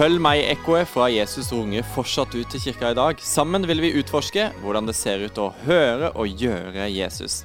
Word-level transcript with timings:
Følg 0.00 0.16
meg 0.16 0.38
i 0.40 0.44
ekkoet 0.54 0.88
fra 0.88 1.10
Jesus 1.12 1.50
og 1.52 1.66
unge 1.66 1.82
fortsatt 1.92 2.32
ut 2.32 2.48
til 2.48 2.62
kirka 2.62 2.94
i 2.94 2.96
dag. 2.96 3.18
Sammen 3.20 3.66
vil 3.68 3.82
vi 3.84 3.90
utforske 4.00 4.46
hvordan 4.62 4.86
det 4.88 4.94
ser 4.96 5.20
ut 5.20 5.36
å 5.36 5.50
høre 5.66 6.08
og 6.16 6.40
gjøre 6.40 6.86
Jesus. 6.88 7.42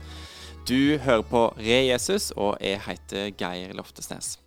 Du 0.64 0.96
hører 1.04 1.26
på 1.28 1.42
Re 1.60 1.82
Jesus, 1.90 2.30
og 2.32 2.56
jeg 2.64 2.80
heter 2.86 3.34
Geir 3.36 3.76
Loftesnes. 3.76 4.38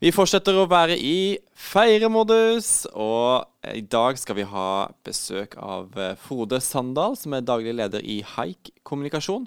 Vi 0.00 0.08
fortsetter 0.08 0.56
å 0.56 0.64
være 0.72 0.96
i 0.96 1.36
feiremodus, 1.52 2.88
og 2.96 3.44
i 3.76 3.84
dag 3.84 4.16
skal 4.16 4.40
vi 4.40 4.48
ha 4.48 4.70
besøk 5.04 5.60
av 5.60 5.92
Frode 6.24 6.62
Sandal, 6.64 7.12
som 7.20 7.36
er 7.36 7.44
daglig 7.44 7.76
leder 7.76 8.00
i 8.00 8.22
Haik 8.38 8.72
kommunikasjon 8.88 9.44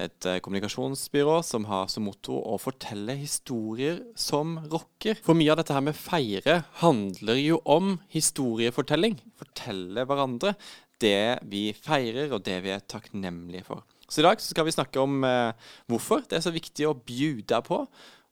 et 0.00 0.26
eh, 0.28 0.40
kommunikasjonsbyrå 0.44 1.40
som 1.46 1.66
har 1.70 1.88
som 1.92 2.06
motto 2.08 2.38
å 2.40 2.58
fortelle 2.60 3.16
historier 3.18 4.00
som 4.18 4.58
rocker. 4.72 5.18
For 5.24 5.38
mye 5.38 5.52
av 5.52 5.60
dette 5.60 5.76
her 5.76 5.84
med 5.84 5.98
feire 5.98 6.60
handler 6.80 7.40
jo 7.40 7.60
om 7.68 7.98
historiefortelling. 8.12 9.18
Fortelle 9.40 10.06
hverandre 10.08 10.54
det 11.00 11.40
vi 11.48 11.70
feirer, 11.76 12.32
og 12.34 12.44
det 12.44 12.58
vi 12.64 12.74
er 12.74 12.84
takknemlige 12.84 13.66
for. 13.68 13.84
Så 14.10 14.22
i 14.22 14.26
dag 14.26 14.40
skal 14.42 14.66
vi 14.66 14.74
snakke 14.74 15.02
om 15.02 15.22
eh, 15.24 15.52
hvorfor 15.90 16.24
det 16.26 16.40
er 16.40 16.46
så 16.48 16.54
viktig 16.54 16.88
å 16.88 16.96
bjude 16.98 17.62
på, 17.66 17.84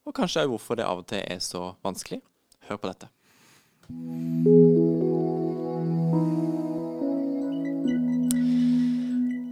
og 0.08 0.16
kanskje 0.16 0.46
òg 0.46 0.56
hvorfor 0.56 0.80
det 0.80 0.88
av 0.88 1.04
og 1.04 1.08
til 1.10 1.22
er 1.22 1.44
så 1.44 1.70
vanskelig. 1.84 2.20
Hør 2.68 2.82
på 2.82 2.92
dette. 2.92 4.77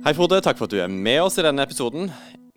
Hei, 0.07 0.13
Frode. 0.15 0.37
Takk 0.39 0.55
for 0.55 0.69
at 0.69 0.71
du 0.71 0.79
er 0.79 0.87
med 0.87 1.17
oss 1.19 1.35
i 1.35 1.43
denne 1.43 1.65
episoden. 1.67 2.05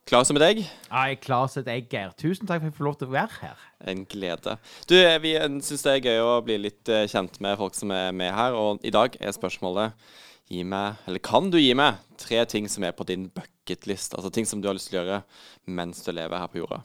Klar 0.06 0.22
som 0.22 0.38
deg? 0.38 0.60
Ja, 0.62 1.08
jeg 1.10 1.16
er 1.16 1.22
klar 1.24 1.48
som 1.50 1.64
deg, 1.66 1.88
Geir. 1.90 2.12
Tusen 2.14 2.46
takk 2.46 2.60
for 2.60 2.68
at 2.68 2.70
jeg 2.70 2.76
får 2.78 2.86
lov 2.86 2.98
til 3.00 3.08
å 3.10 3.14
være 3.16 3.40
her. 3.40 3.64
En 3.90 4.04
glede. 4.06 4.54
Du, 4.86 4.94
Vi 5.24 5.32
syns 5.66 5.82
det 5.82 5.96
er 5.96 6.04
gøy 6.12 6.22
å 6.22 6.36
bli 6.46 6.60
litt 6.62 6.92
eh, 6.94 7.08
kjent 7.10 7.40
med 7.42 7.58
folk 7.58 7.74
som 7.74 7.90
er 7.96 8.14
med 8.14 8.30
her. 8.38 8.54
Og 8.54 8.86
i 8.86 8.94
dag 8.94 9.18
er 9.18 9.34
spørsmålet 9.34 9.98
gi 10.54 10.62
meg, 10.62 11.02
eller 11.10 11.26
kan 11.26 11.50
du 11.50 11.58
gi 11.58 11.74
meg 11.74 11.98
tre 12.22 12.46
ting 12.54 12.70
som 12.70 12.86
er 12.86 12.94
på 12.94 13.10
din 13.10 13.26
bucketlist? 13.34 14.14
Altså 14.14 14.30
ting 14.30 14.46
som 14.46 14.62
du 14.62 14.70
har 14.70 14.78
lyst 14.78 14.92
til 14.94 15.02
å 15.02 15.08
gjøre 15.08 15.20
mens 15.74 16.06
du 16.06 16.14
lever 16.14 16.38
her 16.38 16.54
på 16.54 16.62
jorda. 16.62 16.84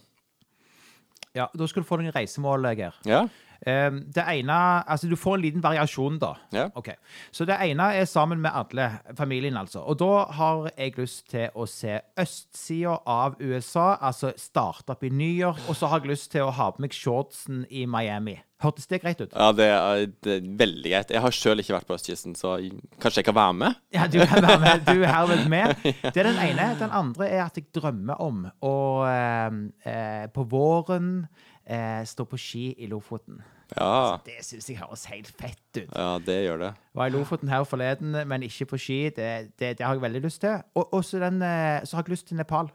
Ja, 1.36 1.50
Da 1.52 1.68
skal 1.68 1.84
du 1.84 1.90
få 1.92 2.00
noen 2.00 2.16
reisemål, 2.16 2.72
Geir. 2.72 2.96
Ja? 3.04 3.26
Um, 3.66 4.00
det 4.14 4.24
ene 4.28 4.54
Altså, 4.88 5.08
du 5.08 5.16
får 5.16 5.38
en 5.38 5.44
liten 5.44 5.62
variasjon, 5.64 6.18
da. 6.20 6.34
Ja. 6.52 6.68
Okay. 6.74 6.94
Så 7.32 7.46
det 7.48 7.56
ene 7.64 7.90
er 7.96 8.04
sammen 8.04 8.42
med 8.44 8.50
alle, 8.54 8.90
familien, 9.16 9.56
altså. 9.56 9.80
Og 9.80 9.98
da 9.98 10.24
har 10.36 10.70
jeg 10.76 10.98
lyst 10.98 11.28
til 11.30 11.48
å 11.54 11.66
se 11.70 12.00
østsida 12.20 12.98
av 13.06 13.38
USA, 13.40 13.94
altså 14.00 14.34
starte 14.36 14.94
opp 14.94 15.04
i 15.04 15.12
New 15.12 15.30
York, 15.30 15.62
og 15.68 15.78
så 15.78 15.90
har 15.92 16.02
jeg 16.02 16.14
lyst 16.14 16.32
til 16.34 16.46
å 16.46 16.54
ha 16.54 16.70
på 16.74 16.84
meg 16.84 16.96
shortsen 16.96 17.64
i 17.70 17.86
Miami. 17.90 18.38
Hørtes 18.64 18.86
det 18.88 19.00
greit 19.02 19.20
ut? 19.20 19.32
Ja, 19.34 19.50
det 19.52 19.66
er, 19.66 20.04
det 20.24 20.36
er 20.38 20.44
veldig 20.58 20.90
greit. 20.92 21.10
Jeg 21.12 21.22
har 21.24 21.34
sjøl 21.34 21.60
ikke 21.60 21.74
vært 21.74 21.88
på 21.88 21.96
østkysten, 21.98 22.36
så 22.38 22.54
kanskje 23.02 23.20
jeg 23.20 23.28
kan 23.28 23.36
være 23.36 23.56
med? 23.60 23.80
Ja, 23.92 24.06
du 24.08 24.20
kan 24.22 24.44
være 24.44 24.60
med. 24.62 24.84
Du 24.86 25.02
er 25.02 25.10
herved 25.10 25.48
med. 25.52 25.74
Det 26.14 26.22
er 26.22 26.28
den 26.30 26.40
ene. 26.40 26.68
Den 26.78 26.94
andre 26.94 27.28
er 27.28 27.42
at 27.44 27.58
jeg 27.58 27.68
drømmer 27.74 28.20
om 28.22 28.44
å 28.64 28.76
eh, 29.10 29.58
eh 29.90 30.24
på 30.34 30.46
våren 30.48 31.26
eh, 31.66 32.04
stå 32.06 32.26
på 32.28 32.38
ski 32.40 32.64
i 32.78 32.88
Lofoten. 32.90 33.42
Ja. 33.74 34.14
Altså, 34.14 34.22
det 34.26 34.46
syns 34.46 34.70
jeg 34.70 34.78
høres 34.78 35.04
helt 35.10 35.30
fett 35.40 35.80
ut. 35.80 35.90
Ja, 35.90 36.18
det 36.22 36.38
gjør 36.44 36.62
det. 36.66 36.72
Var 36.94 37.10
i 37.10 37.14
Lofoten 37.14 37.48
her 37.48 37.64
forleden, 37.68 38.16
men 38.28 38.46
ikke 38.46 38.68
på 38.74 38.80
ski. 38.80 38.98
Det, 39.16 39.28
det, 39.58 39.78
det 39.78 39.86
har 39.86 39.96
jeg 39.96 40.04
veldig 40.04 40.24
lyst 40.26 40.44
til. 40.44 40.60
Og 40.74 41.04
så 41.04 41.20
har 41.24 42.02
jeg 42.02 42.12
lyst 42.12 42.28
til 42.28 42.36
Nepal. 42.36 42.70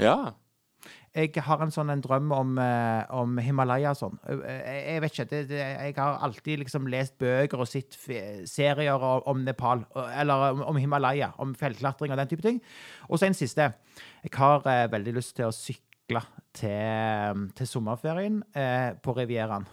Ja. 0.00 0.32
Jeg 1.10 1.42
har 1.42 1.58
en 1.58 1.72
sånn 1.74 1.90
en 1.90 2.02
drøm 2.02 2.30
om, 2.32 2.58
eh, 2.62 3.02
om 3.10 3.34
Himalaya 3.42 3.90
og 3.90 3.98
sånn. 3.98 4.18
Jeg 4.30 5.02
vet 5.02 5.12
ikke. 5.12 5.26
Det, 5.32 5.40
det, 5.50 5.58
jeg 5.58 5.96
har 5.96 6.20
alltid 6.22 6.62
liksom 6.62 6.86
lest 6.86 7.16
bøker 7.18 7.64
og 7.64 7.68
sett 7.68 7.98
serier 8.48 9.02
om 9.02 9.42
Nepal. 9.44 9.82
Eller 10.14 10.62
om 10.62 10.78
Himalaya. 10.78 11.32
Om 11.42 11.56
fjellklatring 11.58 12.14
og 12.14 12.22
den 12.22 12.30
type 12.30 12.46
ting. 12.46 12.62
Og 13.08 13.18
så 13.18 13.26
en 13.26 13.34
siste. 13.34 13.72
Jeg 14.22 14.34
har 14.38 14.66
eh, 14.70 14.86
veldig 14.92 15.16
lyst 15.18 15.34
til 15.36 15.50
å 15.50 15.54
sykle 15.54 15.89
til, 16.56 17.44
til 17.56 17.68
sommerferien 17.68 18.40
eh, 18.56 18.96
på 19.02 19.14
Rivieraen. 19.16 19.68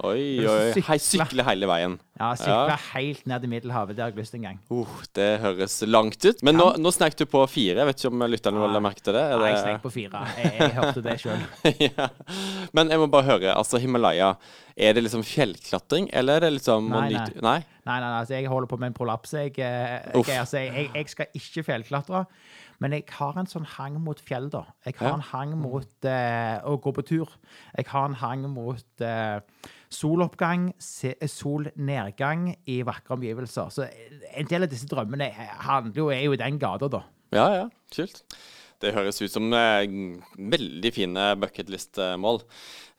Oi, 0.00 0.40
oi. 0.48 0.80
Hei, 0.86 0.96
sykle 1.02 1.44
hele 1.44 1.66
veien. 1.68 1.96
Ja, 2.16 2.30
sykle 2.38 2.72
ja. 2.72 2.76
helt 2.94 3.26
ned 3.28 3.44
i 3.44 3.50
Middelhavet. 3.52 3.96
Det 3.96 4.04
har 4.04 4.12
jeg 4.12 4.22
lyst 4.22 4.32
til 4.32 4.40
en 4.40 4.46
gang. 4.46 4.60
Uh, 4.72 4.94
det 5.16 5.26
høres 5.42 5.74
langt 5.84 6.24
ut. 6.24 6.40
Men 6.46 6.56
nå, 6.56 6.68
nå 6.80 6.92
snek 6.94 7.18
du 7.18 7.26
på 7.28 7.42
fire. 7.52 7.82
Jeg 7.82 7.88
vet 7.88 8.00
ikke 8.00 8.12
om 8.12 8.24
lytterne 8.32 8.62
ja. 8.62 8.70
la 8.72 8.82
merke 8.84 9.04
til 9.04 9.16
det? 9.16 9.26
Ja, 9.28 9.40
jeg 9.44 9.58
snek 9.60 9.82
på 9.84 9.92
fire. 9.92 10.22
Jeg, 10.38 10.54
jeg 10.56 10.72
hørte 10.78 11.04
det 11.04 11.16
sjøl. 11.20 11.44
ja. 11.90 12.08
Men 12.76 12.94
jeg 12.94 13.02
må 13.02 13.10
bare 13.12 13.28
høre. 13.28 13.52
Altså, 13.52 13.80
Himalaya, 13.82 14.32
er 14.72 14.96
det 14.96 15.04
liksom 15.04 15.26
fjellklatring, 15.26 16.08
eller 16.16 16.40
er 16.40 16.46
det 16.46 16.54
liksom 16.56 16.88
nei, 16.88 17.04
nei. 17.10 17.26
Nyte... 17.28 17.44
nei? 17.44 17.58
Nei, 17.90 17.98
nei, 18.00 18.14
altså, 18.22 18.38
jeg 18.38 18.48
holder 18.52 18.72
på 18.72 18.80
med 18.80 18.92
en 18.94 18.96
prolaps. 18.96 19.36
Jeg, 19.36 19.52
jeg, 19.60 20.00
jeg, 20.14 20.38
altså, 20.38 20.64
jeg, 20.64 20.88
jeg 20.94 21.12
skal 21.12 21.42
ikke 21.42 21.66
fjellklatre. 21.68 22.24
Men 22.80 22.94
jeg 22.96 23.04
har 23.12 23.36
en 23.36 23.48
sånn 23.48 23.66
hang 23.76 23.98
mot 24.00 24.20
fjell, 24.24 24.48
da. 24.52 24.64
Jeg 24.86 24.96
har 25.00 25.12
ja. 25.12 25.16
en 25.18 25.26
hang 25.30 25.52
mot 25.60 26.08
uh, 26.08 26.56
å 26.64 26.78
gå 26.80 26.94
på 26.96 27.04
tur. 27.10 27.34
Jeg 27.76 27.90
har 27.90 28.08
en 28.08 28.16
hang 28.22 28.46
mot 28.52 29.04
uh, 29.04 29.68
soloppgang, 29.92 30.70
solnedgang 30.80 32.48
i 32.64 32.80
vakre 32.88 33.18
omgivelser. 33.18 33.74
Så 33.74 33.88
en 34.32 34.48
del 34.48 34.64
av 34.64 34.72
disse 34.72 34.88
drømmene 34.88 35.28
handler 35.66 36.00
jo, 36.00 36.08
er 36.14 36.24
jo 36.24 36.36
i 36.36 36.40
den 36.40 36.60
gata, 36.62 36.88
da. 36.88 37.04
Ja, 37.36 37.46
ja. 37.58 37.68
Kult. 37.92 38.24
Det 38.80 38.94
høres 38.96 39.20
ut 39.20 39.34
som 39.34 39.52
uh, 39.52 39.84
veldig 40.56 40.94
fine 40.96 41.32
bucketlist-mål. 41.42 42.40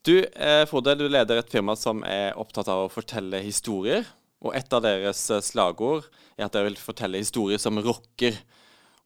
Du, 0.01 0.15
eh, 0.25 0.63
Frode, 0.65 0.95
du 0.97 1.05
leder 1.05 1.37
et 1.37 1.51
firma 1.53 1.75
som 1.77 1.99
er 2.01 2.33
opptatt 2.41 2.69
av 2.73 2.87
å 2.87 2.89
fortelle 2.89 3.41
historier. 3.45 4.05
Og 4.41 4.55
et 4.57 4.73
av 4.73 4.81
deres 4.81 5.27
slagord 5.45 6.07
er 6.33 6.47
at 6.47 6.55
dere 6.55 6.71
vil 6.71 6.79
fortelle 6.81 7.21
historier 7.21 7.61
som 7.61 7.77
rocker. 7.77 8.39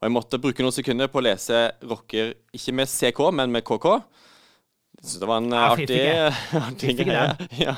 Og 0.06 0.12
jeg 0.12 0.14
måtte 0.14 0.38
bruke 0.38 0.62
noen 0.62 0.74
sekunder 0.76 1.08
på 1.10 1.18
å 1.18 1.24
lese 1.26 1.60
rocker, 1.90 2.36
ikke 2.54 2.74
med 2.78 2.90
CK, 2.92 3.22
men 3.34 3.50
med 3.50 3.64
KK. 3.66 3.88
Så 5.02 5.18
det 5.18 5.26
var 5.26 5.40
en 5.42 5.50
ja, 5.50 5.64
artig, 5.72 6.02
artig 6.68 6.94
greie. 7.00 7.24
Ja. 7.66 7.74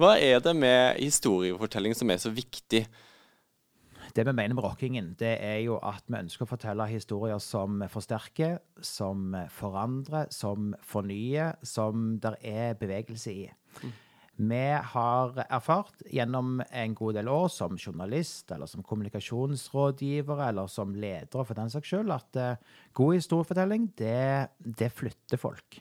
Hva 0.00 0.14
er 0.16 0.40
det 0.40 0.54
med 0.56 0.96
historiefortelling 1.02 1.92
som 1.92 2.08
er 2.14 2.22
så 2.22 2.32
viktig? 2.32 2.86
Det 4.16 4.24
vi 4.24 4.32
mener 4.32 4.56
med 4.56 4.64
rockingen, 4.64 5.12
det 5.20 5.34
er 5.44 5.58
jo 5.66 5.76
at 5.84 6.00
vi 6.08 6.16
ønsker 6.16 6.46
å 6.46 6.48
fortelle 6.48 6.88
historier 6.88 7.44
som 7.44 7.84
forsterker, 7.92 8.56
som 8.80 9.36
forandrer, 9.52 10.32
som 10.32 10.72
fornyer, 10.80 11.58
som 11.60 12.14
der 12.24 12.40
er 12.40 12.80
bevegelse 12.80 13.36
i. 13.36 13.50
Vi 14.36 14.64
har 14.92 15.38
erfart 15.48 16.02
gjennom 16.12 16.60
en 16.68 16.94
god 16.94 17.16
del 17.16 17.28
år 17.32 17.48
som 17.52 17.78
journalist 17.80 18.52
eller 18.52 18.68
som 18.68 18.84
kommunikasjonsrådgiver 18.84 20.42
eller 20.48 20.68
som 20.68 20.92
ledere 20.92 21.44
for 21.44 21.56
den 21.56 21.72
saks 21.72 21.88
skyld, 21.88 22.12
at 22.12 22.36
uh, 22.36 22.76
god 22.92 23.16
historiefortelling, 23.16 23.88
det, 23.96 24.52
det 24.60 24.90
flytter 24.92 25.40
folk 25.40 25.80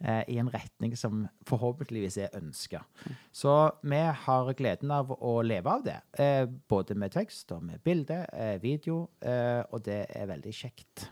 uh, 0.00 0.24
i 0.24 0.38
en 0.40 0.48
retning 0.48 0.96
som 0.96 1.26
forhåpentligvis 1.48 2.16
er 2.24 2.40
ønska. 2.40 2.86
Så 3.32 3.54
vi 3.84 4.00
har 4.24 4.52
gleden 4.56 4.96
av 4.96 5.12
å 5.20 5.36
leve 5.44 5.76
av 5.76 5.84
det. 5.84 6.00
Uh, 6.16 6.48
både 6.72 6.96
med 6.96 7.12
tekst 7.12 7.52
og 7.52 7.68
med 7.68 7.84
bilde, 7.84 8.24
video, 8.64 9.10
og 9.20 9.80
det 9.84 10.06
er 10.08 10.30
veldig 10.32 10.56
kjekt. 10.56 11.10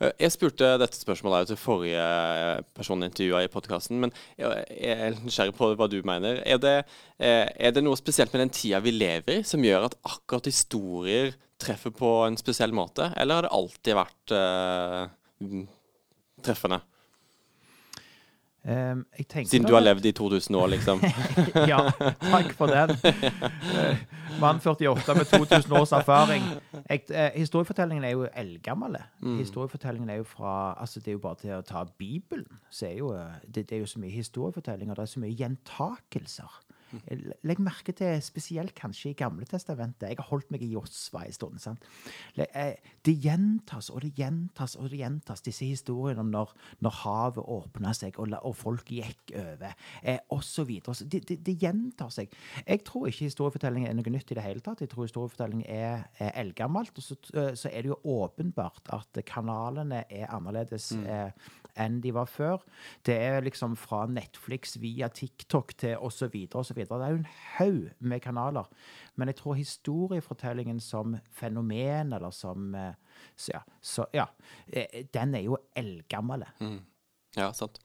Eh, 0.00 0.12
jeg 0.24 0.34
spurte 0.34 0.74
dette 0.80 0.98
spørsmålet 0.98 1.50
til 1.50 1.60
forrige 1.60 2.04
person 2.76 3.06
intervjua 3.06 3.44
i 3.44 3.50
podkasten, 3.52 4.00
men 4.02 4.14
jeg 4.38 4.94
er 4.94 5.18
nysgjerrig 5.20 5.56
på 5.58 5.72
hva 5.78 5.88
du 5.90 6.00
mener. 6.06 6.42
Er 6.46 6.60
det, 6.62 6.76
eh, 7.18 7.46
er 7.54 7.74
det, 7.74 7.84
noe 7.84 7.98
spesielt 8.00 8.32
med 8.34 8.46
den 8.46 8.54
tida 8.54 8.82
vi 8.84 8.94
lever 8.94 9.40
i, 9.40 9.42
som 9.46 9.64
gjør 9.64 9.88
at 9.90 9.98
akkurat 10.02 10.50
historier 10.50 11.34
treffer 11.60 11.94
på 11.94 12.16
en 12.26 12.36
spesiell 12.40 12.74
måte, 12.74 13.12
eller 13.16 13.38
har 13.38 13.46
det 13.46 13.54
alltid 13.54 13.96
vært 13.96 14.32
uh, 14.34 15.62
treffende? 16.44 16.80
Um, 18.64 19.04
Siden 19.44 19.66
du 19.66 19.74
har 19.74 19.80
levd 19.80 20.06
i 20.06 20.12
2000 20.12 20.56
år, 20.56 20.66
liksom. 20.72 21.00
ja, 21.72 21.82
takk 22.20 22.54
for 22.56 22.72
den. 22.72 22.94
Uh, 22.96 23.96
mann 24.40 24.60
48 24.60 25.14
med 25.14 25.24
2000 25.24 25.72
års 25.72 25.92
erfaring. 25.92 26.46
Jeg, 26.88 27.02
uh, 27.10 27.28
historiefortellingen 27.36 28.04
er 28.04 28.14
jo 28.14 28.24
eldgammel. 28.32 28.96
Mm. 29.20 29.36
Historiefortellingen 29.38 30.10
er 30.10 30.22
jo 30.22 30.24
fra 30.24 30.74
altså 30.80 31.00
Det 31.00 31.08
er 31.08 31.12
jo 31.12 31.18
bare 31.18 31.40
til 31.42 31.52
å 31.58 31.60
ta 31.60 31.84
Bibelen. 31.98 32.48
Så 32.70 32.86
er 32.86 32.96
jo, 33.02 33.12
uh, 33.12 33.36
det, 33.44 33.68
det, 33.68 33.76
er 33.76 33.84
jo 33.84 33.90
så 33.92 34.00
mye 34.00 34.16
historiefortelling, 34.16 34.90
og 34.90 34.96
Det 34.96 35.02
er 35.02 35.12
så 35.12 35.20
mye 35.20 35.36
gjentakelser. 35.36 36.60
Legg 37.44 37.60
merke 37.62 37.94
til 37.96 38.20
spesielt 38.24 38.74
kanskje 38.78 39.12
i 39.12 39.16
Gamle 39.18 39.46
testamentet. 39.48 40.08
Jeg 40.10 40.20
har 40.20 40.28
holdt 40.28 40.50
meg 40.54 40.62
i 40.64 40.70
Josva 40.72 41.24
en 41.26 41.34
stund. 41.34 41.60
sant? 41.62 41.84
Eh, 42.36 42.76
det 43.06 43.14
gjentas 43.24 43.90
og 43.90 44.02
det 44.04 44.12
gjentas 44.18 44.76
og 44.78 44.90
det 44.92 45.00
gjentas, 45.02 45.42
disse 45.44 45.66
historiene 45.68 46.22
om 46.22 46.30
når, 46.32 46.54
når 46.84 46.96
havet 47.02 47.50
åpna 47.56 47.94
seg 47.96 48.18
og, 48.20 48.34
og, 48.40 48.54
folk 48.56 48.90
gikk 48.90 49.34
over, 49.40 49.74
eh, 50.02 50.20
osv. 50.34 50.70
Det, 51.04 51.22
det, 51.28 51.40
det 51.46 51.56
gjentar 51.60 52.12
seg. 52.14 52.32
Jeg 52.64 52.84
tror 52.86 53.08
ikke 53.10 53.28
historiefortelling 53.28 53.88
er 53.88 53.96
noe 53.98 54.14
nytt 54.14 54.32
i 54.32 54.38
det 54.38 54.46
hele 54.46 54.64
tatt. 54.64 54.84
Jeg 54.84 54.92
tror 54.92 55.08
historiefortelling 55.08 55.64
er, 55.66 56.06
er 56.18 56.34
eldgammelt. 56.44 56.94
Og 56.96 57.06
så, 57.06 57.18
eh, 57.34 57.52
så, 57.58 57.72
er 57.74 57.84
det 57.84 57.94
jo 57.94 58.00
åpenbart 58.22 58.92
at 58.94 59.24
kanalene 59.26 60.04
er 60.12 60.30
annerledes 60.34 60.92
mm. 60.94 61.06
Eh, 61.74 61.84
enn 61.84 62.00
de 62.04 62.14
var 62.14 62.30
før. 62.30 62.62
Det 63.06 63.16
er 63.18 63.44
liksom 63.44 63.76
fra 63.76 64.04
Netflix 64.06 64.76
via 64.82 65.08
TikTok 65.08 65.74
til 65.78 65.98
osv. 65.98 66.34
osv. 66.54 66.80
Det 66.80 66.90
er 66.90 67.14
jo 67.14 67.22
en 67.22 67.30
haug 67.56 67.90
med 67.98 68.22
kanaler. 68.22 68.70
Men 69.16 69.30
jeg 69.30 69.42
tror 69.42 69.58
historiefortellingen 69.58 70.80
som 70.80 71.18
fenomen, 71.34 72.12
eller 72.12 72.30
som 72.34 72.74
eh, 72.74 72.94
så 73.36 73.54
ja, 73.54 73.62
så, 73.80 74.06
ja, 74.14 74.26
eh, 74.72 75.06
den 75.12 75.34
er 75.34 75.46
jo 75.46 75.58
eldgammel. 75.76 76.44
Mm. 76.60 76.80
Ja, 77.36 77.50
sant. 77.56 77.80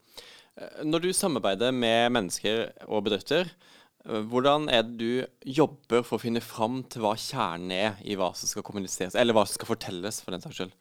Eh, 0.56 0.82
når 0.86 1.06
du 1.06 1.12
samarbeider 1.16 1.74
med 1.74 2.12
mennesker 2.14 2.70
og 2.86 3.04
bedrifter, 3.08 3.50
eh, 4.04 4.22
hvordan 4.30 4.68
er 4.68 4.84
det 4.86 4.98
du 5.00 5.50
jobber 5.58 6.04
for 6.06 6.18
å 6.18 6.22
finne 6.22 6.42
fram 6.44 6.82
til 6.90 7.04
hva 7.04 7.16
kjernen 7.18 7.74
er 7.74 7.98
i 8.04 8.18
hva 8.18 8.32
som 8.36 8.50
skal 8.50 8.66
kommuniseres, 8.66 9.18
eller 9.18 9.36
hva 9.36 9.46
som 9.46 9.58
skal 9.58 9.72
fortelles, 9.74 10.22
for 10.22 10.36
den 10.36 10.44
saks 10.44 10.60
skyld? 10.60 10.76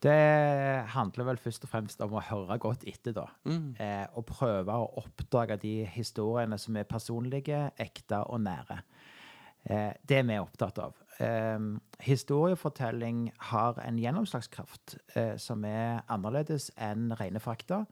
Det 0.00 0.84
handler 0.94 1.26
vel 1.28 1.40
først 1.40 1.66
og 1.66 1.72
fremst 1.74 2.00
om 2.00 2.14
å 2.16 2.22
høre 2.24 2.56
godt 2.62 2.86
etter, 2.88 3.12
da. 3.16 3.26
Mm. 3.44 3.74
Eh, 3.76 4.06
og 4.16 4.24
prøve 4.30 4.72
å 4.72 4.88
oppdage 5.02 5.58
de 5.60 5.74
historiene 5.92 6.56
som 6.60 6.78
er 6.80 6.88
personlige, 6.88 7.66
ekte 7.80 8.22
og 8.32 8.40
nære. 8.46 8.80
Eh, 9.68 9.92
det 10.08 10.22
er 10.22 10.24
vi 10.24 10.38
opptatt 10.40 10.80
av. 10.80 10.96
Eh, 11.20 11.66
historiefortelling 12.06 13.26
har 13.50 13.80
en 13.84 14.00
gjennomslagskraft 14.00 14.96
eh, 15.14 15.36
som 15.36 15.64
er 15.68 16.00
annerledes 16.08 16.70
enn 16.80 17.12
rene 17.20 17.42
fakta. 17.44 17.84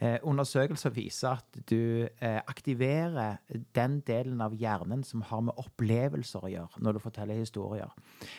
Eh, 0.00 0.16
undersøkelser 0.24 0.94
viser 0.96 1.36
at 1.36 1.58
du 1.68 2.06
eh, 2.08 2.38
aktiverer 2.48 3.36
den 3.76 3.98
delen 4.08 4.40
av 4.40 4.54
hjernen 4.56 5.02
som 5.04 5.20
har 5.28 5.42
med 5.44 5.58
opplevelser 5.60 6.46
å 6.46 6.52
gjøre 6.52 6.80
når 6.80 6.96
du 6.96 7.02
forteller 7.04 7.40
historier. 7.40 7.92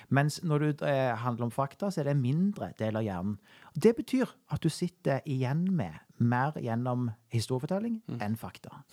Mens 0.10 0.40
når 0.44 0.66
det 0.66 0.90
eh, 0.90 1.12
handler 1.22 1.50
om 1.50 1.54
fakta, 1.54 1.92
så 1.92 2.02
er 2.02 2.10
det 2.10 2.16
en 2.16 2.24
mindre 2.24 2.72
del 2.82 2.98
av 2.98 3.06
hjernen. 3.06 3.38
Det 3.74 3.94
betyr 4.00 4.32
at 4.50 4.66
du 4.66 4.72
sitter 4.74 5.22
igjen 5.30 5.68
med 5.70 6.00
mer 6.22 6.58
gjennom 6.62 7.10
historiefortelling 7.34 8.02
enn 8.22 8.36
fakta. 8.38 8.84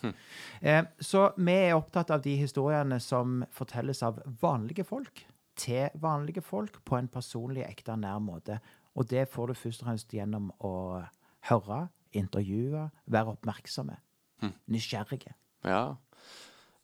Eh, 0.61 0.83
så 1.01 1.29
vi 1.37 1.57
er 1.57 1.75
opptatt 1.77 2.13
av 2.13 2.23
de 2.25 2.37
historiene 2.39 3.01
som 3.03 3.43
fortelles 3.53 4.01
av 4.05 4.21
vanlige 4.41 4.85
folk 4.87 5.25
til 5.59 5.89
vanlige 5.99 6.41
folk 6.45 6.79
på 6.85 6.97
en 6.97 7.09
personlig, 7.11 7.65
ekte, 7.67 7.97
nær 7.99 8.21
måte. 8.23 8.59
Og 8.95 9.09
det 9.09 9.27
får 9.31 9.49
du 9.51 9.57
først 9.57 9.83
og 9.83 9.89
fremst 9.89 10.13
gjennom 10.15 10.51
å 10.65 10.73
høre, 11.49 11.87
intervjue, 12.15 12.89
være 13.05 13.35
oppmerksomme. 13.35 13.97
Nysgjerrige. 14.71 15.33
Ja. 15.67 15.97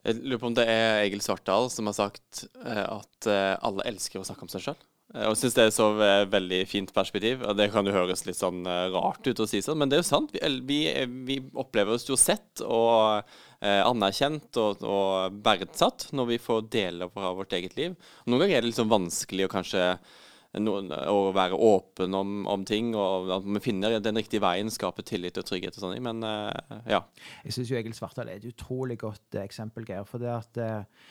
Jeg 0.06 0.22
lurer 0.22 0.42
på 0.42 0.50
om 0.52 0.58
det 0.58 0.68
er 0.70 1.00
Egil 1.06 1.24
Svartdal 1.24 1.72
som 1.74 1.88
har 1.90 1.96
sagt 1.98 2.44
eh, 2.62 2.84
at 2.84 3.30
eh, 3.32 3.56
alle 3.66 3.88
elsker 3.90 4.22
å 4.22 4.28
snakke 4.28 4.46
om 4.46 4.52
seg 4.52 4.68
sjøl. 4.68 4.84
Og 5.14 5.32
jeg 5.32 5.40
syns 5.40 5.56
det 5.56 5.64
er 5.64 5.74
så 5.74 5.88
eh, 6.02 6.28
veldig 6.30 6.60
fint 6.70 6.92
perspektiv. 6.94 7.44
Og 7.46 7.56
det 7.58 7.70
kan 7.74 7.88
jo 7.88 7.94
høres 7.96 8.26
litt 8.28 8.40
sånn 8.40 8.66
eh, 8.70 8.88
rart 8.94 9.26
ut 9.26 9.42
å 9.42 9.48
si 9.50 9.62
sånn, 9.64 9.80
men 9.82 9.90
det 9.90 10.00
er 10.00 10.04
jo 10.04 10.08
sant. 10.08 10.34
Vi, 10.34 10.42
vi, 10.68 10.80
vi 11.30 11.40
opplever 11.54 11.96
oss 11.96 12.08
jo 12.10 12.18
sett 12.20 12.64
og 12.66 13.22
eh, 13.62 13.82
anerkjent 13.86 14.60
og, 14.62 14.84
og 14.86 15.40
verdsatt 15.46 16.10
når 16.16 16.34
vi 16.34 16.42
får 16.42 16.68
dele 16.74 17.10
av 17.10 17.40
vårt 17.40 17.56
eget 17.58 17.78
liv. 17.80 17.96
Noen 18.26 18.44
ganger 18.44 18.58
er 18.58 18.66
det 18.66 18.74
litt 18.74 18.82
sånn 18.82 18.92
vanskelig 18.92 19.48
å 19.48 19.54
kanskje 19.56 19.88
å 20.56 21.20
være 21.36 21.58
åpen 21.58 22.16
om, 22.18 22.34
om 22.52 22.64
ting, 22.68 22.94
og 22.96 23.32
at 23.36 23.48
vi 23.48 23.62
finner 23.64 23.98
den 24.00 24.20
riktige 24.20 24.44
veien, 24.44 24.72
skaper 24.72 25.06
tillit 25.06 25.38
og 25.42 25.48
trygghet 25.48 25.78
og 25.78 25.86
sånn. 25.86 25.98
Men 26.06 26.24
eh, 26.26 26.80
ja. 26.96 27.02
Jeg 27.46 27.58
syns 27.58 27.74
Egil 27.76 27.96
Svartdal 27.98 28.32
er 28.32 28.40
et 28.40 28.50
utrolig 28.54 29.00
godt 29.02 29.38
eh, 29.38 29.46
eksempel, 29.46 29.88
Geir. 29.88 30.08
For 30.10 30.24
det 30.24 30.32
at 30.32 30.62
eh, 30.62 31.06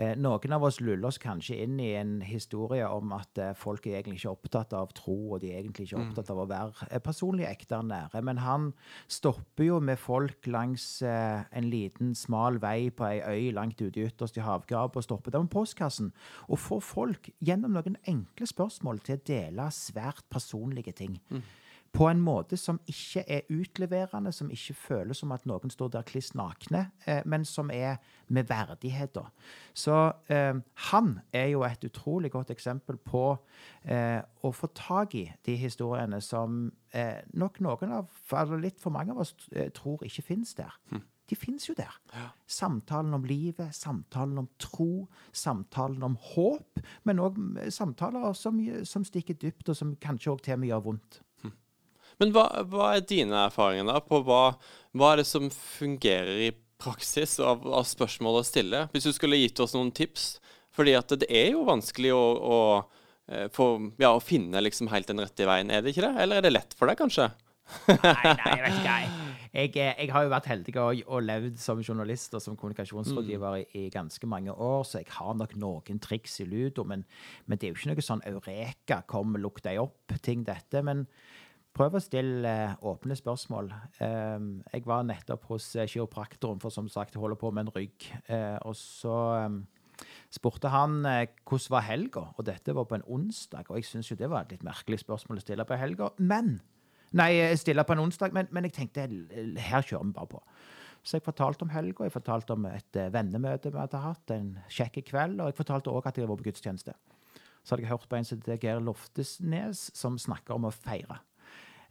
noen 0.00 0.54
av 0.56 0.64
oss 0.64 0.78
luller 0.80 1.10
oss 1.10 1.18
kanskje 1.20 1.58
inn 1.64 1.80
i 1.82 1.90
en 1.98 2.20
historie 2.24 2.86
om 2.88 3.12
at 3.16 3.40
eh, 3.40 3.52
folk 3.58 3.86
er 3.86 3.98
egentlig 3.98 4.20
ikke 4.20 4.32
opptatt 4.32 4.74
av 4.76 4.94
tro, 4.96 5.16
og 5.34 5.42
de 5.42 5.50
er 5.52 5.60
egentlig 5.60 5.88
ikke 5.88 6.00
opptatt 6.00 6.32
av 6.32 6.40
å 6.40 6.48
være 6.48 6.88
eh, 6.88 7.02
personlig 7.04 7.46
ekte 7.48 7.78
og 7.80 7.88
nære. 7.90 8.22
Men 8.26 8.40
han 8.40 8.70
stopper 9.10 9.66
jo 9.66 9.80
med 9.84 10.00
folk 10.00 10.48
langs 10.48 10.86
eh, 11.04 11.44
en 11.52 11.70
liten, 11.72 12.14
smal 12.16 12.60
vei 12.62 12.88
på 12.94 13.08
ei 13.10 13.20
øy 13.20 13.54
langt 13.56 13.80
ute 13.82 14.00
i 14.00 14.08
ytterste 14.08 14.44
havgap 14.46 14.96
og 14.96 15.04
stopper 15.04 15.34
der 15.34 15.44
med 15.44 15.52
postkassen, 15.52 16.14
og 16.48 16.62
får 16.64 16.84
folk 16.86 17.32
gjennom 17.44 17.76
noen 17.76 18.00
enkle 18.08 18.48
spørsmål 18.48 19.04
til 19.04 19.18
å 19.18 19.24
dele 19.28 19.70
svært 19.74 20.24
personlige 20.32 20.96
ting 20.96 21.20
på 21.92 22.06
en 22.08 22.20
måte 22.22 22.56
som 22.56 22.78
ikke 22.88 23.24
er 23.26 23.48
utleverende, 23.50 24.32
som 24.32 24.50
ikke 24.50 24.76
føles 24.78 25.18
som 25.20 25.32
at 25.34 25.46
noen 25.48 25.72
står 25.72 25.90
der 25.96 26.06
kliss 26.06 26.32
nakne, 26.38 26.86
eh, 27.06 27.22
men 27.26 27.44
som 27.44 27.70
er 27.74 27.98
med 28.28 28.48
verdighet. 28.48 29.14
da. 29.14 29.26
Så 29.74 30.12
eh, 30.30 30.54
han 30.90 31.12
er 31.32 31.46
jo 31.50 31.64
et 31.66 31.84
utrolig 31.84 32.30
godt 32.30 32.50
eksempel 32.54 32.96
på 32.96 33.24
eh, 33.84 34.20
å 34.42 34.52
få 34.54 34.70
tak 34.74 35.14
i 35.18 35.26
de 35.46 35.56
historiene 35.58 36.20
som 36.22 36.68
eh, 36.94 37.22
nok 37.34 37.60
noen 37.60 37.96
av, 37.98 38.10
eller 38.32 38.62
litt 38.62 38.80
for 38.80 38.94
mange 38.94 39.12
av 39.12 39.24
oss, 39.24 39.34
eh, 39.52 39.72
tror 39.74 40.04
ikke 40.06 40.28
finnes 40.30 40.54
der. 40.54 40.76
De 41.30 41.36
finnes 41.38 41.68
jo 41.68 41.74
der. 41.78 41.94
Samtalen 42.50 43.14
om 43.14 43.24
livet, 43.24 43.74
samtalen 43.74 44.38
om 44.38 44.48
tro, 44.58 45.06
samtalen 45.32 46.02
om 46.02 46.16
håp, 46.32 46.80
men 47.06 47.22
òg 47.22 47.38
samtaler 47.70 48.32
som, 48.34 48.58
som 48.82 49.04
stikker 49.06 49.38
dypt, 49.38 49.68
og 49.70 49.78
som 49.78 49.92
kanskje 50.02 50.32
òg 50.32 50.42
til 50.42 50.56
og 50.56 50.62
med 50.62 50.72
gjør 50.72 50.86
vondt. 50.88 51.20
Men 52.20 52.34
hva, 52.36 52.46
hva 52.68 52.94
er 52.96 53.06
dine 53.08 53.46
erfaringer 53.46 53.88
da 53.88 54.00
på 54.04 54.20
hva, 54.26 54.42
hva 54.92 55.12
er 55.12 55.22
det 55.22 55.28
som 55.30 55.48
fungerer 55.50 56.44
i 56.48 56.50
praksis 56.80 57.38
av, 57.40 57.64
av 57.64 57.86
spørsmål 57.88 58.40
å 58.40 58.46
stille? 58.46 58.86
Hvis 58.92 59.08
du 59.08 59.12
skulle 59.16 59.40
gitt 59.40 59.60
oss 59.62 59.76
noen 59.76 59.92
tips? 59.96 60.34
Fordi 60.76 60.94
at 60.98 61.12
det 61.22 61.28
er 61.32 61.54
jo 61.54 61.66
vanskelig 61.68 62.12
å, 62.14 62.24
å, 62.54 62.58
eh, 63.32 63.48
få, 63.52 63.72
ja, 64.00 64.12
å 64.14 64.22
finne 64.22 64.62
liksom 64.62 64.90
helt 64.92 65.10
den 65.10 65.22
rette 65.22 65.48
veien, 65.48 65.72
er 65.72 65.82
det 65.82 65.94
ikke 65.94 66.06
det? 66.06 66.14
Eller 66.22 66.40
er 66.40 66.46
det 66.46 66.54
lett 66.54 66.76
for 66.78 66.90
deg, 66.90 67.00
kanskje? 67.00 67.30
Nei, 67.88 68.34
nei, 68.36 68.54
vet 68.66 68.78
ikke 68.78 68.94
jeg. 68.94 69.10
Jeg, 69.50 69.72
eh, 69.82 69.96
jeg 69.98 70.12
har 70.14 70.22
jo 70.22 70.30
vært 70.30 70.46
heldig 70.46 70.72
og, 70.78 71.00
og 71.10 71.24
levd 71.26 71.56
som 71.58 71.80
journalist 71.82 72.36
og 72.38 72.42
som 72.44 72.54
kommunikasjonsrådgiver 72.54 73.56
i, 73.58 73.64
i 73.80 73.88
ganske 73.90 74.28
mange 74.30 74.54
år, 74.54 74.84
så 74.86 75.00
jeg 75.00 75.08
har 75.16 75.34
nok 75.34 75.56
noen 75.58 75.98
triks 75.98 76.36
i 76.44 76.46
ludo, 76.46 76.84
men, 76.86 77.02
men 77.50 77.58
det 77.58 77.66
er 77.66 77.72
jo 77.72 77.80
ikke 77.80 77.90
noe 77.90 78.04
sånn 78.06 78.22
eureka, 78.30 79.00
kom, 79.10 79.34
lukk 79.42 79.58
deg 79.64 79.80
opp-ting, 79.82 80.44
dette. 80.46 80.84
Men 80.86 81.02
prøv 81.76 81.96
å 81.96 82.02
stille 82.02 82.50
eh, 82.50 82.78
åpne 82.86 83.16
spørsmål. 83.18 83.70
Eh, 84.02 84.46
jeg 84.74 84.86
var 84.88 85.04
nettopp 85.06 85.46
hos 85.52 85.72
eh, 85.76 85.88
kiropraktoren, 85.90 86.60
for 86.62 86.74
som 86.74 86.88
sagt, 86.90 87.14
jeg 87.14 87.22
holder 87.22 87.40
på 87.40 87.52
med 87.54 87.68
en 87.68 87.74
rygg. 87.76 88.08
Eh, 88.26 88.56
og 88.66 88.74
så 88.78 89.18
eh, 89.38 90.08
spurte 90.32 90.72
han 90.72 91.00
hvordan 91.04 91.70
var 91.76 91.86
helga, 91.86 92.26
og 92.36 92.48
dette 92.48 92.74
var 92.76 92.88
på 92.90 92.98
en 92.98 93.06
onsdag. 93.06 93.70
Og 93.70 93.80
jeg 93.80 93.88
syns 93.90 94.10
jo 94.10 94.18
det 94.18 94.30
var 94.32 94.46
et 94.46 94.56
litt 94.56 94.66
merkelig 94.66 95.02
spørsmål 95.04 95.40
å 95.40 95.46
stille 95.46 95.66
på 95.68 95.80
helga. 95.80 96.12
Men 96.18 96.58
Nei, 97.10 97.32
stille 97.58 97.82
på 97.82 97.96
en 97.96 98.04
onsdag, 98.04 98.30
men, 98.30 98.46
men 98.54 98.68
jeg 98.68 98.76
tenkte 98.76 99.02
her 99.02 99.82
kjører 99.82 100.04
vi 100.06 100.12
bare 100.14 100.30
på. 100.30 100.38
Så 101.02 101.16
jeg 101.16 101.24
fortalte 101.26 101.64
om 101.66 101.72
helga, 101.74 102.04
jeg 102.06 102.14
fortalte 102.14 102.54
om 102.54 102.68
et 102.70 102.98
vennemøte 103.10 103.72
vi 103.74 103.80
hadde 103.80 104.02
hatt, 104.04 104.30
en 104.30 104.52
kjekk 104.70 105.00
kveld, 105.08 105.40
og 105.42 105.50
jeg 105.50 105.56
fortalte 105.58 105.90
òg 105.90 106.06
at 106.06 106.20
jeg 106.20 106.30
var 106.30 106.38
på 106.38 106.46
gudstjeneste. 106.46 106.94
Så 107.64 107.74
hadde 107.74 107.84
jeg 107.84 107.90
hørt 107.90 108.06
på 108.06 108.20
en 108.20 108.28
som 108.28 108.38
heter 108.38 108.62
Geir 108.62 108.84
Loftesnes, 108.84 109.88
som 109.96 110.20
snakker 110.22 110.54
om 110.54 110.68
å 110.70 110.72
feire. 110.74 111.18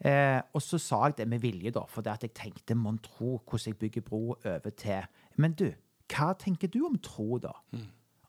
Eh, 0.05 0.41
og 0.55 0.61
så 0.63 0.79
sa 0.79 1.01
jeg 1.09 1.17
det 1.17 1.27
med 1.27 1.43
vilje, 1.43 1.73
da, 1.75 1.83
for 1.91 2.05
det 2.05 2.13
at 2.13 2.23
jeg 2.23 2.35
tenkte 2.37 2.75
mon 2.75 2.99
tro 3.03 3.37
hvordan 3.43 3.73
jeg 3.73 3.79
bygger 3.81 4.01
bro 4.01 4.21
over 4.37 4.69
til 4.77 5.07
Men 5.37 5.53
du, 5.53 5.71
hva 6.09 6.33
tenker 6.39 6.67
du 6.71 6.85
om 6.85 6.97
tro, 7.03 7.37
da? 7.37 7.51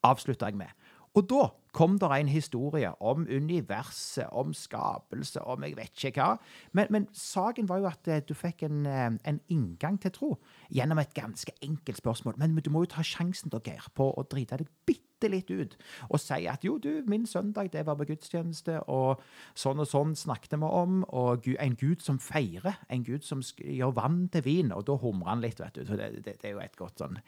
Avslutta 0.03 0.47
jeg 0.47 0.57
med. 0.57 0.73
Og 1.19 1.27
da 1.27 1.49
kom 1.75 1.99
det 1.99 2.09
en 2.15 2.29
historie 2.31 2.91
om 3.03 3.27
universet, 3.27 4.27
om 4.31 4.53
skapelse, 4.55 5.43
om 5.43 5.63
jeg 5.67 5.77
vet 5.77 6.05
ikke 6.05 6.23
hva. 6.23 6.37
Men, 6.73 6.87
men 6.91 7.09
saken 7.13 7.69
var 7.69 7.83
jo 7.83 7.89
at 7.91 8.09
eh, 8.09 8.23
du 8.23 8.35
fikk 8.35 8.63
en, 8.69 8.87
eh, 8.87 9.11
en 9.27 9.41
inngang 9.51 9.99
til 10.01 10.15
tro 10.15 10.31
gjennom 10.71 10.99
et 11.03 11.15
ganske 11.15 11.53
enkelt 11.63 11.99
spørsmål. 11.99 12.39
Men 12.39 12.55
du 12.63 12.71
må 12.71 12.85
jo 12.85 12.95
ta 12.95 13.03
sjansen, 13.03 13.51
da, 13.51 13.59
Geir, 13.65 13.91
på 13.95 14.11
å 14.11 14.27
drite 14.31 14.63
deg 14.63 14.71
bitte 14.87 15.10
litt 15.29 15.51
ut 15.51 15.77
og 16.09 16.21
si 16.23 16.47
at 16.49 16.65
jo, 16.65 16.79
du, 16.79 17.03
min 17.07 17.27
søndag, 17.27 17.69
det 17.73 17.85
var 17.87 17.99
på 17.99 18.07
gudstjeneste, 18.09 18.79
og 18.89 19.21
sånn 19.59 19.83
og 19.83 19.89
sånn 19.89 20.15
snakket 20.17 20.57
vi 20.57 20.71
om, 20.81 21.03
og 21.09 21.49
en 21.61 21.77
Gud 21.77 22.01
som 22.01 22.19
feirer, 22.23 22.81
en 22.89 23.05
Gud 23.05 23.27
som 23.27 23.43
gjør 23.59 23.93
vann 23.99 24.23
til 24.33 24.45
vin, 24.47 24.73
og 24.73 24.87
da 24.89 24.97
humrer 25.01 25.35
han 25.35 25.45
litt, 25.45 25.61
vet 25.61 25.77
du. 25.77 25.85
Det, 25.85 26.11
det, 26.25 26.37
det 26.41 26.49
er 26.49 26.57
jo 26.57 26.63
et 26.65 26.79
godt 26.79 27.05
sånn 27.05 27.21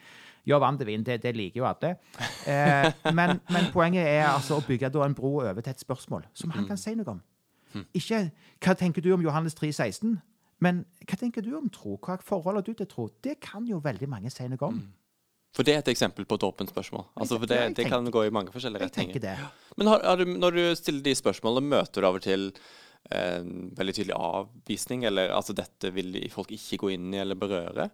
Gjør 0.48 0.58
vann 0.58 0.78
til 0.80 0.88
vin, 0.88 1.04
det, 1.06 1.20
det 1.22 1.36
liker 1.38 1.60
jo 1.60 1.66
alle. 1.68 1.92
Eh, 2.50 2.88
men, 3.14 3.36
men 3.54 3.68
poenget 3.70 4.08
er 4.08 4.24
altså 4.26 4.56
å 4.58 4.64
bygge 4.66 4.90
da 4.90 5.04
en 5.06 5.14
bro 5.14 5.36
over 5.44 5.60
til 5.60 5.70
et 5.70 5.84
spørsmål 5.84 6.24
som 6.34 6.50
han 6.56 6.66
kan 6.66 6.80
si 6.80 6.96
noe 6.98 7.12
om. 7.14 7.20
Ikke 7.94 8.30
'Hva 8.60 8.74
tenker 8.74 9.02
du 9.02 9.12
om 9.14 9.22
Johannes 9.22 9.54
3, 9.54 9.70
16?' 9.70 10.18
Men 10.62 10.84
hva 11.08 11.18
tenker 11.18 11.42
du 11.42 11.56
om 11.58 11.68
tro? 11.70 11.96
Hva 11.98 12.18
forhold 12.22 12.60
har 12.60 12.62
du 12.62 12.72
til 12.72 12.86
tro? 12.86 13.08
Det 13.24 13.40
kan 13.42 13.66
jo 13.66 13.80
veldig 13.82 14.08
mange 14.08 14.30
si 14.30 14.46
noe 14.48 14.62
om. 14.62 14.82
For 15.52 15.68
det 15.68 15.74
er 15.74 15.82
et 15.82 15.90
eksempel 15.92 16.24
på 16.28 16.38
et 16.38 16.44
åpent 16.48 16.70
spørsmål. 16.72 17.04
Altså, 17.20 17.36
for 17.36 17.50
det, 17.50 17.58
det 17.76 17.84
kan 17.90 18.06
gå 18.08 18.24
i 18.24 18.32
mange 18.32 18.54
forskjellige 18.54 18.86
retninger. 18.86 19.42
Men 19.76 19.90
har, 19.92 20.04
har 20.08 20.16
du, 20.16 20.24
når 20.32 20.56
du 20.56 20.62
stiller 20.78 21.04
de 21.04 21.12
spørsmålene, 21.18 21.74
møter 21.74 22.00
du 22.00 22.08
av 22.08 22.16
og 22.16 22.24
til 22.24 22.48
en 23.12 23.50
veldig 23.76 23.94
tydelig 23.98 24.16
avvisning? 24.16 25.04
Eller 25.10 25.34
altså 25.36 25.52
dette 25.56 25.92
vil 25.92 26.16
folk 26.32 26.54
ikke 26.56 26.80
gå 26.84 26.94
inn 26.94 27.12
i 27.12 27.20
eller 27.20 27.36
berøre? 27.36 27.90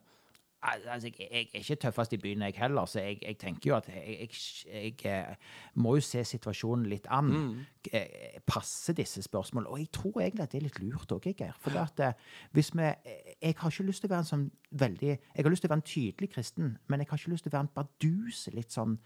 Altså, 0.62 1.07
jeg, 1.07 1.15
jeg 1.21 1.49
er 1.55 1.59
ikke 1.59 1.75
tøffest 1.75 2.12
i 2.12 2.17
byen, 2.17 2.43
jeg 2.43 2.55
heller, 2.57 2.85
så 2.85 3.00
jeg, 3.00 3.19
jeg 3.23 3.38
tenker 3.38 3.71
jo 3.71 3.77
at 3.77 3.88
jeg, 3.88 4.29
jeg, 4.67 5.05
jeg, 5.05 5.37
må 5.75 5.95
jo 5.95 6.03
se 6.03 6.25
situasjonen 6.25 6.87
litt 6.91 7.07
an. 7.15 7.29
Mm. 7.31 7.61
Eh, 7.93 8.41
Passer 8.47 8.97
disse 8.99 9.23
spørsmålene? 9.23 9.71
Og 9.71 9.79
jeg 9.79 9.91
tror 9.95 10.21
egentlig 10.21 10.43
at 10.43 10.53
det 10.53 10.59
er 10.59 10.65
litt 10.67 10.81
lurt 10.83 11.12
òg, 11.15 11.29
Geir. 11.31 11.55
For 11.62 11.79
at 11.79 12.00
eh, 12.03 12.12
hvis 12.53 12.73
vi 12.75 12.83
Jeg 12.83 13.55
har 13.59 13.71
ikke 13.71 13.87
lyst 13.87 14.03
til 14.03 14.11
å 14.11 14.12
være 14.12 14.25
en 14.25 14.31
sånn 14.33 14.47
veldig 14.71 15.09
Jeg 15.09 15.45
har 15.45 15.50
lyst 15.50 15.62
til 15.62 15.71
å 15.71 15.73
være 15.73 15.79
en 15.79 15.91
tydelig 15.93 16.31
kristen, 16.33 16.73
men 16.88 17.00
jeg 17.00 17.11
har 17.11 17.21
ikke 17.23 17.33
lyst 17.33 17.47
til 17.47 17.53
å 17.53 17.57
være 17.57 17.67
en 17.69 17.75
bardus. 17.77 18.41
Litt 18.57 18.75
sånn 18.75 18.97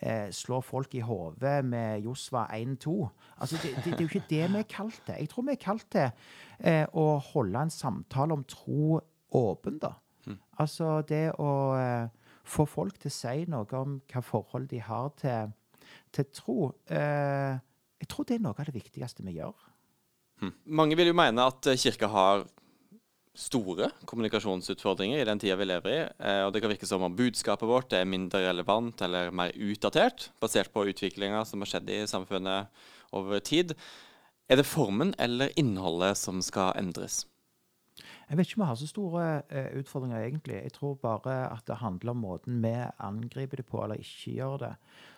eh, 0.00 0.28
slå 0.30 0.60
folk 0.60 0.94
i 0.94 1.00
hodet 1.08 1.62
med 1.64 2.04
Josva 2.04 2.44
1-2. 2.52 2.98
Altså, 3.38 3.56
det, 3.62 3.72
det, 3.78 3.94
det, 3.94 3.96
er 3.96 4.04
jo 4.04 4.10
ikke 4.12 4.28
det 4.28 4.42
vi 4.52 4.60
er 4.60 4.68
kalt 4.68 5.00
til. 5.06 5.16
Jeg 5.16 5.32
tror 5.32 5.48
vi 5.48 5.56
er 5.56 5.62
kalt 5.62 5.88
til 5.96 6.10
eh, 6.60 6.84
å 6.92 7.06
holde 7.32 7.64
en 7.64 7.72
samtale 7.72 8.36
om 8.36 8.44
tro 8.44 9.00
åpen, 9.38 9.80
da. 9.80 9.94
Altså 10.58 10.98
det 11.08 11.24
å 11.38 11.52
eh, 11.78 12.08
få 12.48 12.66
folk 12.68 12.98
til 12.98 13.10
å 13.12 13.16
si 13.16 13.46
noe 13.50 13.80
om 13.80 13.98
hva 14.10 14.22
forhold 14.24 14.68
de 14.72 14.82
har 14.84 15.10
til, 15.20 15.52
til 16.14 16.28
tro. 16.34 16.58
Eh, 16.90 17.56
jeg 17.98 18.10
tror 18.12 18.28
det 18.28 18.38
er 18.38 18.44
noe 18.44 18.58
av 18.58 18.68
det 18.68 18.76
viktigste 18.76 19.26
vi 19.26 19.38
gjør. 19.38 19.56
Mange 20.70 20.94
vil 20.98 21.10
jo 21.10 21.18
mene 21.18 21.48
at 21.50 21.66
eh, 21.66 21.78
kirka 21.80 22.10
har 22.12 22.46
store 23.38 23.92
kommunikasjonsutfordringer 24.08 25.20
i 25.22 25.26
den 25.26 25.38
tida 25.38 25.56
vi 25.58 25.68
lever 25.68 25.94
i. 25.94 26.00
eh, 26.26 26.42
Og 26.46 26.52
det 26.52 26.62
kan 26.62 26.72
virke 26.72 26.88
som 26.90 27.04
om 27.06 27.14
budskapet 27.14 27.70
vårt 27.70 27.94
er 27.94 28.08
mindre 28.08 28.42
relevant 28.48 29.02
eller 29.06 29.30
mer 29.30 29.54
utdatert, 29.54 30.30
basert 30.42 30.72
på 30.74 30.86
utviklinga 30.90 31.44
som 31.46 31.62
har 31.62 31.70
skjedd 31.70 31.90
i 31.94 32.02
samfunnet 32.10 32.70
over 33.14 33.38
tid. 33.40 33.74
Er 34.48 34.58
det 34.58 34.66
formen 34.66 35.14
eller 35.18 35.52
innholdet 35.60 36.18
som 36.18 36.42
skal 36.42 36.74
endres? 36.80 37.26
Jeg 38.28 38.36
vet 38.36 38.48
ikke 38.48 38.58
om 38.58 38.62
vi 38.66 38.68
har 38.68 38.76
så 38.76 38.86
store 38.90 39.26
eh, 39.48 39.68
utfordringer, 39.80 40.20
egentlig. 40.20 40.58
Jeg 40.66 40.72
tror 40.76 40.98
bare 41.00 41.36
at 41.48 41.64
det 41.68 41.78
handler 41.80 42.12
om 42.12 42.20
måten 42.26 42.58
vi 42.60 42.74
angriper 43.00 43.62
det 43.62 43.64
på, 43.66 43.80
eller 43.80 44.02
ikke 44.02 44.34
gjør 44.36 44.58
det. 44.60 44.72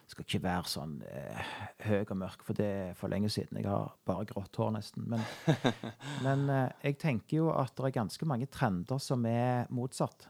Det 0.05 0.15
skal 0.15 0.27
ikke 0.27 0.43
være 0.45 0.71
sånn 0.71 0.93
eh, 1.11 1.51
høy 1.89 2.05
og 2.05 2.17
mørk, 2.23 2.45
for 2.47 2.59
det 2.59 2.69
er 2.71 2.95
for 2.99 3.11
lenge 3.11 3.31
siden. 3.35 3.59
Jeg 3.59 3.67
har 3.67 3.91
bare 4.07 4.29
grått 4.31 4.61
hår, 4.63 4.71
nesten. 4.79 5.09
Men, 5.11 5.27
men 6.27 6.47
eh, 6.55 6.77
jeg 6.87 7.01
tenker 7.03 7.41
jo 7.41 7.51
at 7.55 7.75
det 7.75 7.89
er 7.91 7.99
ganske 7.99 8.31
mange 8.31 8.47
trender 8.51 9.03
som 9.03 9.27
er 9.27 9.67
motsatt. 9.75 10.29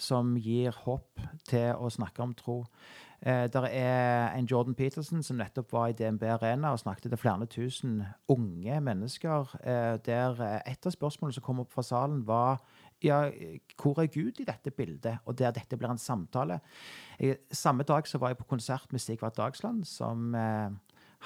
Som 0.00 0.32
gir 0.40 0.72
håp 0.86 1.20
til 1.44 1.76
å 1.76 1.88
snakke 1.92 2.24
om 2.24 2.30
tro. 2.32 2.62
Eh, 3.22 3.46
der 3.52 3.66
er 3.68 4.32
en 4.32 4.46
Jordan 4.46 4.74
Peterson 4.74 5.22
som 5.22 5.36
nettopp 5.36 5.72
var 5.72 5.90
i 5.90 5.92
DNB 5.92 6.22
Arena 6.22 6.72
og 6.72 6.78
snakket 6.80 7.10
til 7.10 7.20
flere 7.20 7.46
tusen 7.46 8.02
unge 8.28 8.80
mennesker. 8.80 9.56
Eh, 9.60 9.98
der 10.06 10.40
eh, 10.40 10.72
et 10.72 10.86
av 10.86 10.94
spørsmålene 10.94 11.36
som 11.36 11.44
kom 11.44 11.60
opp 11.60 11.72
fra 11.72 11.84
salen, 11.84 12.22
var 12.26 12.62
ja, 13.02 13.30
hvor 13.80 14.00
er 14.00 14.10
Gud 14.12 14.40
i 14.40 14.44
dette 14.44 14.70
bildet? 14.70 15.20
Og 15.24 15.38
der 15.38 15.52
dette 15.56 15.76
blir 15.76 15.90
en 15.92 16.00
samtale. 16.00 16.60
Samme 17.52 17.82
dag 17.82 18.08
så 18.08 18.18
var 18.18 18.32
jeg 18.32 18.40
på 18.40 18.48
konsert 18.48 18.92
med 18.92 19.00
Sigvart 19.00 19.36
Dagsland, 19.36 19.84
som 19.84 20.34
eh, 20.34 20.70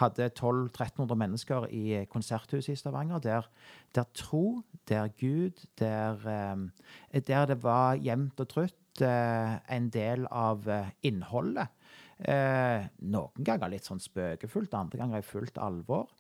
hadde 0.03 0.31
1200-1300 0.31 1.15
mennesker 1.15 1.67
i 1.71 2.05
konserthuset 2.11 2.75
i 2.75 2.79
Stavanger. 2.79 3.19
Der, 3.19 3.49
der 3.95 4.11
tro, 4.15 4.63
der 4.89 5.09
Gud, 5.09 5.67
der, 5.79 6.19
eh, 6.27 7.21
der 7.21 7.47
det 7.47 7.63
var 7.63 7.95
jevnt 7.95 8.41
og 8.41 8.49
trutt 8.49 9.03
eh, 9.03 9.59
en 9.71 9.91
del 9.91 10.27
av 10.31 10.67
innholdet. 11.03 11.74
Eh, 12.19 12.87
noen 13.11 13.47
ganger 13.47 13.73
litt 13.73 13.87
sånn 13.87 14.03
spøkefullt, 14.03 14.75
andre 14.79 15.01
ganger 15.01 15.23
i 15.23 15.27
fullt 15.27 15.59
alvor. 15.63 16.13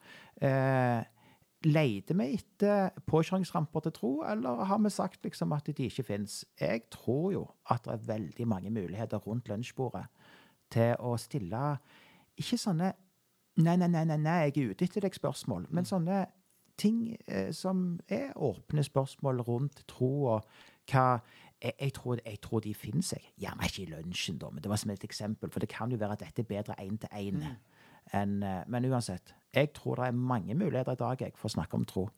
Eh, 0.43 1.03
Leter 1.65 2.17
vi 2.19 2.27
etter 2.37 2.91
påkjøringsramper 3.09 3.87
til 3.87 3.93
tro, 3.97 4.11
eller 4.29 4.67
har 4.69 4.83
vi 4.85 4.91
sagt 4.93 5.25
liksom 5.25 5.55
at 5.57 5.71
de 5.71 5.87
ikke 5.87 6.05
fins? 6.05 6.43
Jeg 6.61 6.91
tror 6.93 7.31
jo 7.33 7.45
at 7.73 7.87
det 7.87 7.95
er 7.95 8.09
veldig 8.11 8.47
mange 8.51 8.73
muligheter 8.75 9.23
rundt 9.25 9.49
lunsjbordet 9.49 10.05
til 10.75 10.93
å 11.01 11.15
stille 11.21 11.63
ikke 12.37 12.61
sånne 12.61 12.93
Nei, 13.55 13.77
nei, 13.79 13.87
nei, 13.87 14.01
nei, 14.03 14.17
nei 14.19 14.39
jeg 14.49 14.57
er 14.59 14.71
ute 14.73 14.83
etter 14.89 15.05
deg 15.05 15.15
spørsmål, 15.15 15.69
men 15.71 15.87
sånne 15.87 16.25
ting 16.75 17.13
eh, 17.31 17.53
som 17.55 18.01
er 18.11 18.33
åpne 18.35 18.83
spørsmål 18.83 19.45
rundt 19.47 19.85
tro 19.87 20.09
og 20.33 20.49
hva 20.91 21.21
jeg, 21.65 21.73
jeg, 21.81 21.93
tror, 21.97 22.19
jeg 22.25 22.41
tror 22.45 22.61
de 22.65 22.75
finnes, 22.77 23.13
jeg. 23.17 23.31
Gjerne 23.41 23.69
ikke 23.69 23.83
i 23.83 23.91
lunsjen, 23.91 24.39
da, 24.43 24.51
men 24.53 24.63
det 24.63 24.71
var 24.71 24.81
som 24.83 24.93
et 24.95 25.07
eksempel. 25.07 25.51
For 25.51 25.65
det 25.65 25.71
kan 25.73 25.91
jo 25.93 25.99
være 26.01 26.19
at 26.19 26.27
dette 26.27 26.45
er 26.45 26.51
bedre 26.51 26.77
én 26.85 26.99
til 27.01 27.09
én. 27.17 27.41
Mm. 27.41 28.43
eh, 28.45 28.63
Men 28.69 28.91
uansett. 28.93 29.35
Jeg 29.55 29.73
tror 29.73 29.97
det 30.03 30.07
er 30.11 30.17
mange 30.19 30.55
muligheter 30.55 30.93
i 30.93 31.01
dag 31.01 31.21
jeg, 31.25 31.33
for 31.41 31.49
å 31.49 31.57
snakke 31.57 31.79
om 31.81 31.85
tro. 31.89 32.09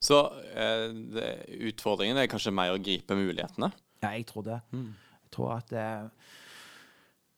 Så 0.00 0.18
eh, 0.52 0.90
det, 0.92 1.28
utfordringen 1.70 2.18
er 2.20 2.28
kanskje 2.28 2.52
mer 2.54 2.74
å 2.74 2.80
gripe 2.82 3.16
mulighetene? 3.16 3.70
Ja, 4.04 4.10
jeg 4.12 4.26
tror 4.28 4.44
det. 4.44 4.58
Jeg 4.76 5.30
tror 5.32 5.54
at 5.56 5.72
eh, 5.72 6.34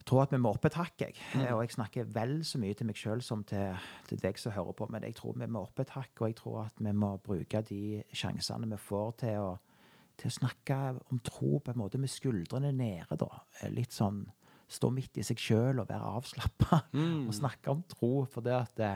tror 0.09 0.25
at 0.25 0.33
vi 0.33 0.41
må 0.43 0.51
opp 0.57 0.67
et 0.69 0.77
hakk, 0.79 0.97
jeg. 1.05 1.15
Eh, 1.39 1.53
Og 1.55 1.63
jeg 1.63 1.75
snakker 1.77 2.09
vel 2.15 2.39
så 2.45 2.59
mye 2.61 2.75
til 2.77 2.89
meg 2.89 2.99
sjøl 2.99 3.23
som 3.25 3.45
til, 3.49 3.77
til 4.09 4.21
deg 4.23 4.41
som 4.41 4.55
hører 4.57 4.75
på. 4.79 4.89
Men 4.91 5.07
jeg 5.07 5.15
tror 5.21 5.37
vi 5.39 5.47
må 5.47 5.63
opp 5.69 5.81
et 5.85 5.93
hakk, 5.95 6.13
og 6.21 6.31
jeg 6.33 6.39
tror 6.41 6.61
at 6.67 6.83
vi 6.83 6.93
må 6.97 7.15
bruke 7.25 7.63
de 7.69 7.81
sjansene 8.17 8.69
vi 8.73 8.81
får 8.89 9.13
til 9.23 9.39
å, 9.45 9.51
til 10.19 10.31
å 10.31 10.35
snakke 10.35 10.77
om 11.13 11.21
tro 11.25 11.59
på 11.63 11.73
en 11.73 11.79
måte 11.81 11.99
med 12.03 12.11
skuldrene 12.11 12.73
nede, 12.75 13.17
da. 13.21 13.29
Eh, 13.63 13.71
Litt 13.71 13.95
sånn 13.95 14.25
stå 14.69 14.91
midt 14.93 15.17
i 15.17 15.23
seg 15.25 15.39
sjøl 15.41 15.79
og 15.81 15.89
være 15.89 16.11
avslappa 16.19 16.83
og 17.29 17.35
snakke 17.37 17.71
om 17.73 17.85
tro. 17.89 18.27
For 18.29 18.45
det 18.45 18.57
at 18.57 18.75
det 18.77 18.91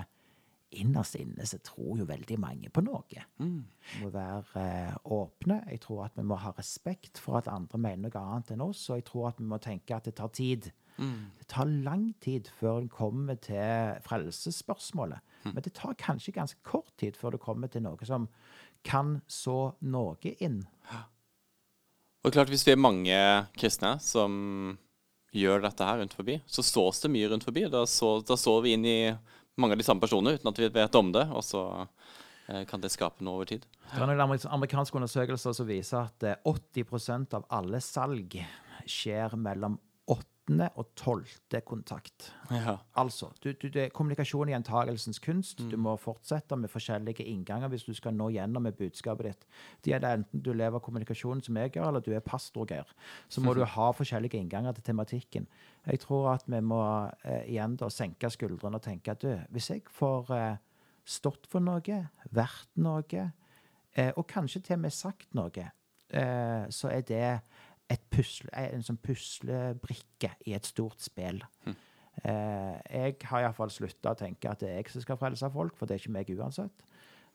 innerst 0.83 1.19
inne 1.21 1.45
så 1.49 1.59
tror 1.65 1.99
jo 2.01 2.07
veldig 2.09 2.37
mange 2.41 2.71
på 2.73 2.81
noe. 2.85 3.25
Vi 3.39 4.03
må 4.03 4.11
være 4.13 4.61
eh, 4.61 4.95
åpne. 5.13 5.59
Jeg 5.71 5.81
tror 5.85 6.07
at 6.07 6.15
vi 6.17 6.25
må 6.25 6.39
ha 6.41 6.53
respekt 6.57 7.21
for 7.21 7.37
at 7.41 7.49
andre 7.53 7.79
mener 7.79 8.09
noe 8.09 8.23
annet 8.23 8.55
enn 8.55 8.65
oss, 8.65 8.87
og 8.91 8.97
jeg 9.01 9.05
tror 9.11 9.29
at 9.31 9.41
vi 9.41 9.49
må 9.51 9.59
tenke 9.61 9.97
at 9.97 10.09
det 10.09 10.15
tar 10.21 10.33
tid. 10.33 10.71
Det 11.39 11.47
tar 11.49 11.69
lang 11.85 12.11
tid 12.21 12.49
før 12.59 12.83
en 12.83 12.89
kommer 12.93 13.37
til 13.41 13.97
frelsesspørsmålet. 14.05 15.21
Men 15.45 15.63
det 15.65 15.73
tar 15.75 15.95
kanskje 15.99 16.35
ganske 16.37 16.61
kort 16.69 16.93
tid 17.01 17.17
før 17.21 17.35
det 17.37 17.41
kommer 17.45 17.69
til 17.73 17.83
noe 17.85 18.09
som 18.09 18.29
kan 18.85 19.21
så 19.31 19.73
noe 19.81 20.35
inn. 20.45 20.63
Og 22.23 22.31
klart, 22.35 22.51
hvis 22.53 22.63
vi 22.67 22.75
er 22.75 22.79
mange 22.81 23.17
kristne 23.59 23.97
som 24.03 24.33
gjør 25.35 25.65
dette 25.65 25.87
her 25.87 25.99
rundt 26.03 26.15
forbi, 26.15 26.37
så 26.47 26.63
sås 26.63 27.01
det 27.03 27.11
mye 27.11 27.31
rundt 27.33 27.47
forbi. 27.47 27.65
Da, 27.73 27.83
så, 27.89 28.19
da 28.27 28.37
sår 28.39 28.61
vi 28.67 28.75
inn 28.77 28.87
i 28.87 28.99
mange 29.59 29.75
av 29.75 29.81
de 29.81 29.87
samme 29.87 30.03
personene 30.05 30.37
uten 30.37 30.51
at 30.53 30.61
vi 30.61 30.69
vet 30.73 30.99
om 31.01 31.11
det, 31.15 31.25
og 31.35 31.43
så 31.45 31.63
eh, 31.83 32.63
kan 32.69 32.83
det 32.85 32.93
skape 32.95 33.25
noe 33.25 33.41
over 33.41 33.51
tid. 33.51 33.65
Det 33.91 33.99
er 33.99 34.07
noen 34.07 34.23
amer- 34.23 34.47
amerikanske 34.55 35.01
undersøkelser 35.01 35.57
som 35.57 35.69
viser 35.69 36.05
at 36.05 36.29
eh, 36.29 36.39
80% 36.47 37.35
av 37.41 37.49
alle 37.59 37.81
salg 37.85 38.39
skjer 38.89 39.35
mellom 39.41 39.81
8. 40.51 40.71
og 40.75 40.87
12. 40.97 41.25
kontakt. 41.65 42.35
Ja. 42.51 42.77
Altså, 42.97 43.31
du, 43.45 43.53
du, 43.53 43.69
det 43.69 43.85
er 43.85 43.93
kommunikasjon 43.95 44.49
i 44.49 44.53
gjentagelsens 44.53 45.19
kunst. 45.23 45.63
Du 45.71 45.77
må 45.77 45.95
fortsette 45.97 46.57
med 46.57 46.71
forskjellige 46.71 47.25
innganger 47.25 47.69
hvis 47.69 47.85
du 47.87 47.95
skal 47.95 48.15
nå 48.15 48.29
gjennom 48.35 48.63
med 48.63 48.73
budskapet 48.73 49.29
ditt. 49.29 49.47
Det 49.85 49.93
gjelder 49.93 50.19
enten 50.19 50.43
du 50.43 50.53
lever 50.53 50.83
kommunikasjonen 50.83 51.43
som 51.43 51.57
jeg 51.57 51.75
gjør, 51.77 51.89
eller 51.89 52.03
du 52.03 52.11
er 52.13 52.25
pastor, 52.27 52.67
Geir. 52.67 52.91
Så 53.29 53.41
må 53.41 53.55
du 53.59 53.63
ha 53.65 53.91
forskjellige 53.95 54.41
innganger 54.41 54.73
til 54.73 54.83
tematikken. 54.91 55.47
Jeg 55.87 56.03
tror 56.03 56.33
at 56.35 56.45
vi 56.47 56.61
må 56.61 56.83
eh, 57.25 57.47
igjen 57.47 57.77
da 57.79 57.91
senke 57.91 58.31
skuldrene 58.31 58.81
og 58.81 58.83
tenke 58.83 59.15
at 59.15 59.23
du, 59.23 59.31
hvis 59.55 59.71
jeg 59.71 59.87
får 59.95 60.35
eh, 60.37 60.57
stått 61.05 61.47
for 61.51 61.63
noe, 61.63 62.03
vært 62.31 62.69
noe, 62.83 63.29
eh, 63.95 64.11
og 64.17 64.27
kanskje 64.27 64.63
til 64.67 64.81
og 64.81 64.85
med 64.87 64.95
sagt 64.95 65.35
noe, 65.39 65.71
eh, 66.11 66.67
så 66.71 66.91
er 66.91 67.07
det 67.07 67.23
et 67.23 67.62
pusle, 68.13 68.51
en 68.57 68.85
sånn 68.85 69.01
puslebrikke 69.03 70.33
i 70.49 70.55
et 70.57 70.69
stort 70.69 71.03
spill. 71.03 71.43
Eh, 72.23 72.77
jeg 72.93 73.17
har 73.29 73.43
iallfall 73.43 73.73
slutta 73.73 74.13
å 74.13 74.19
tenke 74.19 74.51
at 74.51 74.61
det 74.63 74.71
er 74.71 74.81
jeg 74.81 74.93
som 74.93 75.05
skal 75.05 75.21
frelse 75.21 75.51
folk, 75.53 75.77
for 75.79 75.89
det 75.89 75.97
er 75.97 76.03
ikke 76.03 76.15
meg 76.15 76.33
uansett. 76.37 76.85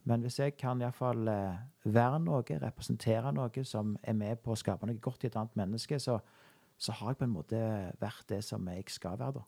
Men 0.07 0.23
hvis 0.23 0.39
jeg 0.39 0.55
kan 0.59 0.79
iallfall 0.81 1.27
eh, 1.31 1.59
være 1.83 2.21
noe, 2.23 2.59
representere 2.61 3.33
noe 3.35 3.63
som 3.67 3.97
er 4.03 4.15
med 4.15 4.39
på 4.43 4.53
å 4.53 4.59
skape 4.59 4.87
noe 4.87 5.01
godt 5.03 5.25
i 5.25 5.31
et 5.31 5.37
annet 5.39 5.57
menneske, 5.59 5.99
så, 5.99 6.19
så 6.77 6.95
har 6.99 7.13
jeg 7.13 7.21
på 7.21 7.27
en 7.27 7.35
måte 7.35 7.61
vært 7.99 8.27
det 8.31 8.43
som 8.47 8.67
jeg 8.71 8.87
skal 8.93 9.19
være, 9.19 9.41
da. 9.41 9.47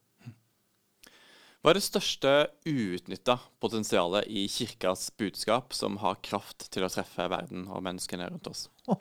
Hva 1.60 1.74
er 1.74 1.76
det 1.76 1.84
største 1.84 2.30
uutnytta 2.64 3.34
potensialet 3.60 4.30
i 4.32 4.46
kirkas 4.48 5.10
budskap 5.20 5.76
som 5.76 5.98
har 6.00 6.22
kraft 6.24 6.70
til 6.72 6.86
å 6.88 6.92
treffe 6.92 7.26
verden 7.28 7.66
og 7.68 7.84
menneskene 7.84 8.30
rundt 8.32 8.48
oss? 8.48 8.70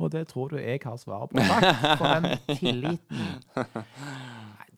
Og 0.00 0.12
det 0.12 0.26
tror 0.30 0.48
du 0.48 0.56
jeg 0.56 0.80
har 0.84 0.96
svaret 0.96 1.30
på. 1.30 1.42
Takk 1.44 1.98
for 2.00 2.14
den 2.14 2.38
tilliten. 2.60 3.24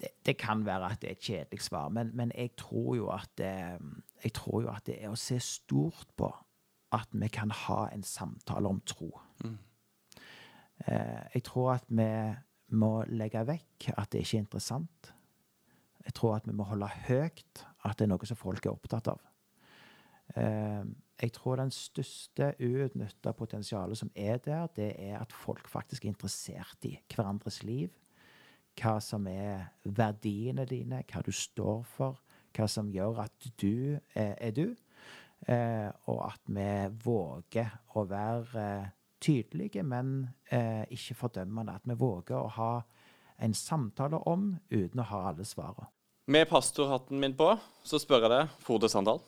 Det, 0.03 0.11
det 0.27 0.37
kan 0.39 0.65
være 0.67 0.91
at 0.91 1.03
det 1.03 1.11
er 1.11 1.17
et 1.17 1.27
kjedelig 1.27 1.63
svar, 1.63 1.89
men, 1.95 2.11
men 2.17 2.33
jeg, 2.35 2.57
tror 2.59 2.97
jo 2.99 3.09
at 3.15 3.31
det, 3.39 3.53
jeg 4.25 4.33
tror 4.35 4.63
jo 4.65 4.73
at 4.73 4.87
det 4.87 4.97
er 4.99 5.13
å 5.13 5.19
se 5.19 5.39
stort 5.39 6.09
på 6.19 6.31
at 6.93 7.15
vi 7.15 7.29
kan 7.33 7.55
ha 7.55 7.87
en 7.95 8.03
samtale 8.03 8.69
om 8.69 8.81
tro. 8.87 9.13
Mm. 9.45 9.59
jeg 11.35 11.43
tror 11.47 11.73
at 11.77 11.85
vi 11.89 12.09
må 12.77 12.93
legge 13.09 13.45
vekk 13.47 13.93
at 13.97 14.11
det 14.13 14.25
ikke 14.25 14.37
er 14.37 14.45
interessant. 14.45 15.13
Jeg 16.05 16.15
tror 16.19 16.37
at 16.37 16.49
vi 16.49 16.57
må 16.57 16.67
holde 16.67 16.91
høyt 17.07 17.63
at 17.87 17.99
det 17.99 18.07
er 18.07 18.11
noe 18.11 18.27
som 18.27 18.39
folk 18.39 18.67
er 18.67 18.75
opptatt 18.75 19.13
av. 19.13 19.23
Eh, 20.37 20.85
jeg 21.23 21.33
tror 21.37 21.61
den 21.61 21.71
største 21.71 22.53
uutnytta 22.59 23.33
potensialet 23.39 23.99
som 23.99 24.11
er 24.17 24.41
der, 24.43 24.67
det 24.77 24.93
er 24.99 25.21
at 25.21 25.33
folk 25.33 25.69
faktisk 25.71 26.05
er 26.05 26.15
interessert 26.15 26.89
i 26.89 26.97
hverandres 27.15 27.63
liv. 27.63 27.93
Hva 28.81 28.97
som 29.05 29.27
er 29.29 29.69
verdiene 29.85 30.65
dine, 30.67 31.03
hva 31.13 31.21
du 31.23 31.31
står 31.37 31.85
for, 31.87 32.23
hva 32.57 32.67
som 32.69 32.91
gjør 32.91 33.21
at 33.27 33.51
du 33.61 33.99
er, 34.15 34.51
du. 34.57 34.73
Eh, 35.47 35.91
og 36.11 36.21
at 36.27 36.51
vi 36.55 36.69
våger 37.05 37.71
å 37.99 38.05
være 38.09 38.63
eh, 38.63 38.91
tydelige, 39.23 39.83
men 39.83 40.29
eh, 40.51 40.85
ikke 40.91 41.19
fordømmende. 41.19 41.77
At 41.77 41.87
vi 41.87 41.99
våger 41.99 42.39
å 42.39 42.51
ha 42.57 42.73
en 43.43 43.55
samtale 43.55 44.23
om 44.31 44.53
uten 44.71 45.03
å 45.03 45.09
ha 45.11 45.27
alle 45.31 45.47
svarene. 45.47 45.91
Med 46.31 46.47
pastorhatten 46.51 47.19
min 47.19 47.35
på, 47.35 47.49
så 47.83 47.99
spør 47.99 48.27
jeg 48.27 48.31
deg, 48.31 48.59
Frode 48.63 48.91
Sandal. 48.91 49.19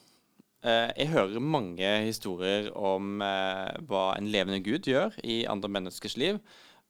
Eh, 0.64 0.90
jeg 0.97 1.11
hører 1.12 1.42
mange 1.44 1.88
historier 2.06 2.71
om 2.73 3.21
eh, 3.21 3.75
hva 3.85 4.04
en 4.16 4.30
levende 4.33 4.62
Gud 4.64 4.87
gjør 4.88 5.12
i 5.21 5.42
andre 5.50 5.68
menneskers 5.68 6.16
liv. 6.16 6.38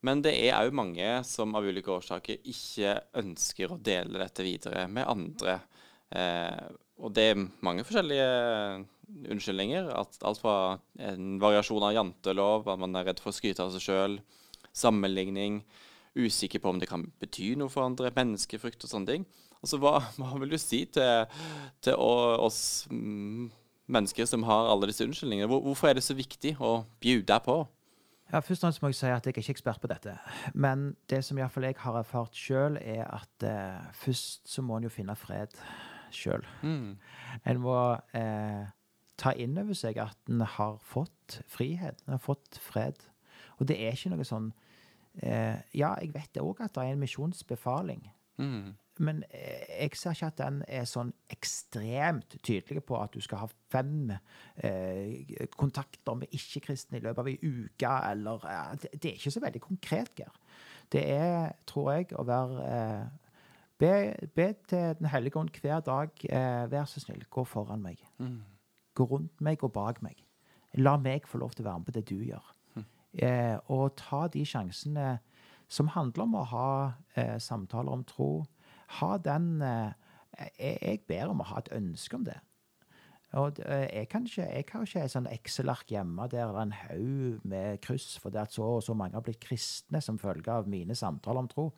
Men 0.04 0.20
det 0.22 0.34
er 0.36 0.60
òg 0.60 0.74
mange 0.76 1.08
som 1.26 1.56
av 1.58 1.66
ulike 1.66 1.90
årsaker 1.90 2.44
ikke 2.46 2.98
ønsker 3.18 3.72
å 3.72 3.80
dele 3.80 4.20
dette 4.20 4.44
videre 4.46 4.84
med 4.86 5.08
andre. 5.10 5.56
Eh, 6.14 6.60
og 7.02 7.16
det 7.16 7.24
er 7.32 7.40
mange 7.66 7.82
forskjellige 7.88 8.28
unnskyldninger. 9.34 9.90
Alt 9.90 10.42
fra 10.42 10.76
en 11.08 11.40
variasjon 11.42 11.88
av 11.88 11.96
jantelov, 11.96 12.68
at 12.70 12.78
man 12.78 12.94
er 13.00 13.08
redd 13.08 13.24
for 13.24 13.32
å 13.32 13.36
skryte 13.36 13.64
av 13.64 13.74
seg 13.74 13.88
sjøl, 13.88 14.20
sammenligning, 14.74 15.64
usikker 16.14 16.62
på 16.62 16.70
om 16.70 16.78
det 16.78 16.86
kan 16.86 17.08
bety 17.18 17.56
noe 17.58 17.72
for 17.72 17.88
andre, 17.88 18.14
menneskefrykt 18.14 18.86
og 18.86 18.92
sånne 18.92 19.10
ting. 19.10 19.26
Altså, 19.64 19.82
hva, 19.82 19.96
hva 20.20 20.38
vil 20.38 20.54
du 20.54 20.60
si 20.62 20.84
til, 20.94 21.42
til 21.82 21.98
oss 21.98 22.62
mm, 22.92 23.50
mennesker 23.86 24.28
som 24.28 24.42
har 24.48 24.70
alle 24.72 24.88
disse 24.90 25.04
unnskyldningene? 25.04 25.48
Hvorfor 25.48 25.88
er 25.88 25.98
det 25.98 26.04
så 26.06 26.16
viktig 26.16 26.56
å 26.60 26.84
bjude 27.00 27.40
på? 27.44 27.62
Ja, 28.32 28.40
Først 28.40 28.64
og 28.64 28.66
fremst 28.66 28.82
må 28.82 28.88
jeg 28.88 28.98
si 28.98 29.06
at 29.06 29.26
jeg 29.26 29.34
er 29.34 29.42
ikke 29.42 29.52
ekspert 29.54 29.80
på 29.82 29.90
dette. 29.90 30.16
Men 30.54 30.94
det 31.10 31.20
som 31.24 31.38
iallfall 31.38 31.68
jeg 31.68 31.76
har 31.78 31.98
erfart 32.00 32.38
sjøl, 32.38 32.78
er 32.80 33.04
at 33.04 33.44
eh, 33.46 33.90
først 33.94 34.48
så 34.48 34.64
må 34.64 34.78
en 34.78 34.88
jo 34.88 34.92
finne 34.92 35.16
fred 35.16 35.52
sjøl. 36.14 36.46
Mm. 36.62 36.96
En 37.44 37.60
må 37.62 37.76
eh, 38.16 38.64
ta 39.20 39.34
inn 39.38 39.58
over 39.60 39.76
seg 39.78 40.00
at 40.02 40.18
en 40.30 40.42
har 40.56 40.78
fått 40.82 41.40
frihet, 41.50 42.00
en 42.06 42.16
har 42.16 42.22
fått 42.22 42.58
fred. 42.62 42.98
Og 43.60 43.68
det 43.68 43.78
er 43.78 43.94
ikke 43.94 44.14
noe 44.14 44.26
sånn 44.26 44.50
eh, 45.22 45.60
Ja, 45.76 45.94
jeg 46.00 46.14
vet 46.14 46.40
òg 46.42 46.64
at 46.64 46.74
det 46.74 46.86
er 46.86 46.96
en 46.96 47.04
misjonsbefaling. 47.04 48.08
Mm. 48.40 48.74
Men 49.04 49.22
eh, 49.30 49.63
jeg 49.78 49.96
ser 49.98 50.14
ikke 50.14 50.28
at 50.30 50.38
den 50.38 50.60
er 50.68 50.86
sånn 50.88 51.10
ekstremt 51.32 52.36
tydelig 52.44 52.82
på 52.86 52.96
at 53.00 53.14
du 53.14 53.20
skal 53.24 53.44
ha 53.44 53.48
fem 53.72 54.12
eh, 54.56 55.44
kontakter 55.58 56.16
med 56.18 56.32
ikke-kristne 56.34 56.98
i 56.98 57.04
løpet 57.04 57.22
av 57.22 57.30
ei 57.30 57.36
uke, 57.42 57.90
eller 58.10 58.46
eh, 58.50 58.72
det, 58.94 59.10
er 59.10 59.18
ikke 59.18 59.34
så 59.34 59.42
veldig 59.44 59.62
konkret, 59.64 60.14
Geir. 60.18 60.40
Det 60.92 61.02
er, 61.10 61.54
tror 61.68 61.90
jeg, 61.94 62.10
å 62.18 62.24
være 62.28 62.70
eh, 62.70 63.04
be, 63.80 63.92
be, 64.36 64.48
til 64.68 64.98
Den 65.00 65.10
hellige 65.10 65.40
ånd 65.40 65.54
hver 65.60 65.84
dag. 65.86 66.24
Eh, 66.28 66.64
vær 66.70 66.88
så 66.90 67.02
snill, 67.02 67.24
gå 67.30 67.44
foran 67.48 67.82
meg. 67.82 68.02
Mm. 68.18 68.40
Gå 68.94 69.08
rundt 69.10 69.44
meg 69.44 69.64
og 69.66 69.74
bak 69.74 70.02
meg. 70.04 70.20
La 70.78 70.96
meg 70.98 71.28
få 71.30 71.38
lov 71.42 71.54
til 71.54 71.64
å 71.64 71.70
være 71.70 71.82
med 71.82 71.90
på 71.90 71.96
det 71.98 72.08
du 72.10 72.18
gjør. 72.22 72.50
Mm. 72.74 72.86
og 73.70 73.92
ta 73.94 74.24
de 74.26 74.40
sjansene 74.42 75.20
som 75.70 75.86
handler 75.94 76.24
om 76.24 76.32
å 76.34 76.40
ha 76.50 76.70
samtaler 77.38 77.94
om 77.94 78.02
tro 78.02 78.42
ha 79.00 79.16
den 79.22 79.62
eh, 79.62 79.92
jeg, 80.58 81.04
ber 81.08 81.30
om 81.30 81.42
å 81.42 81.48
ha 81.52 81.62
et 81.62 81.70
ønske 81.74 82.18
om 82.18 82.26
det. 82.26 82.36
Og 83.34 83.58
eh, 83.66 83.88
jeg, 83.90 84.08
ikke, 84.08 84.44
jeg 84.46 84.66
har 84.70 84.86
ikke 84.86 85.02
et 85.02 85.14
sånn 85.14 85.30
Excel-ark 85.30 85.90
hjemme 85.90 86.28
der 86.30 86.52
det 86.52 86.54
er 86.54 86.60
en 86.62 86.76
haug 86.84 87.46
med 87.50 87.80
kryss 87.84 88.14
for 88.22 88.34
det 88.34 88.44
at 88.44 88.54
så 88.54 88.76
og 88.76 88.84
så 88.86 88.94
mange 88.98 89.18
har 89.18 89.24
blitt 89.26 89.42
kristne 89.42 90.02
som 90.04 90.20
følge 90.22 90.52
av 90.52 90.70
mine 90.70 90.94
samtaler 90.98 91.42
om 91.42 91.50
tro. 91.50 91.68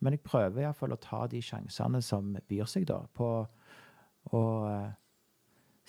Men 0.00 0.16
jeg 0.16 0.24
prøver 0.24 0.64
iallfall 0.64 0.96
å 0.96 1.02
ta 1.02 1.26
de 1.30 1.42
sjansene 1.44 2.00
som 2.02 2.32
byr 2.48 2.66
seg, 2.70 2.88
da, 2.88 3.02
på 3.14 3.30
å 4.32 4.42
eh, 4.70 4.90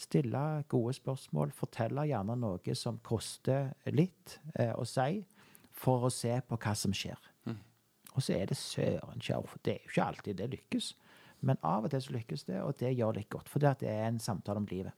stille 0.02 0.46
gode 0.70 0.94
spørsmål. 0.98 1.54
Fortelle 1.56 2.10
gjerne 2.10 2.36
noe 2.38 2.76
som 2.78 3.00
koster 3.06 3.72
litt 3.94 4.40
å 4.76 4.86
si, 4.88 5.22
for 5.72 6.08
å 6.08 6.14
se 6.14 6.34
på 6.46 6.58
hva 6.60 6.74
som 6.78 6.94
skjer. 6.94 7.31
Og 8.16 8.24
så 8.26 8.36
er 8.36 8.50
det 8.50 8.60
søren 8.60 9.24
sjau. 9.24 9.46
Det 9.64 9.76
er 9.76 9.86
jo 9.86 9.94
ikke 9.94 10.08
alltid 10.08 10.42
det 10.42 10.50
lykkes. 10.56 10.94
Men 11.48 11.62
av 11.66 11.88
og 11.88 11.94
til 11.94 12.04
så 12.04 12.16
lykkes 12.16 12.44
det, 12.50 12.60
og 12.62 12.76
det 12.80 12.92
gjør 12.94 13.16
litt 13.18 13.32
godt. 13.32 13.50
For 13.50 13.64
det 13.64 13.88
er 13.88 14.10
en 14.10 14.20
samtale 14.22 14.62
om 14.62 14.68
livet. 14.70 14.94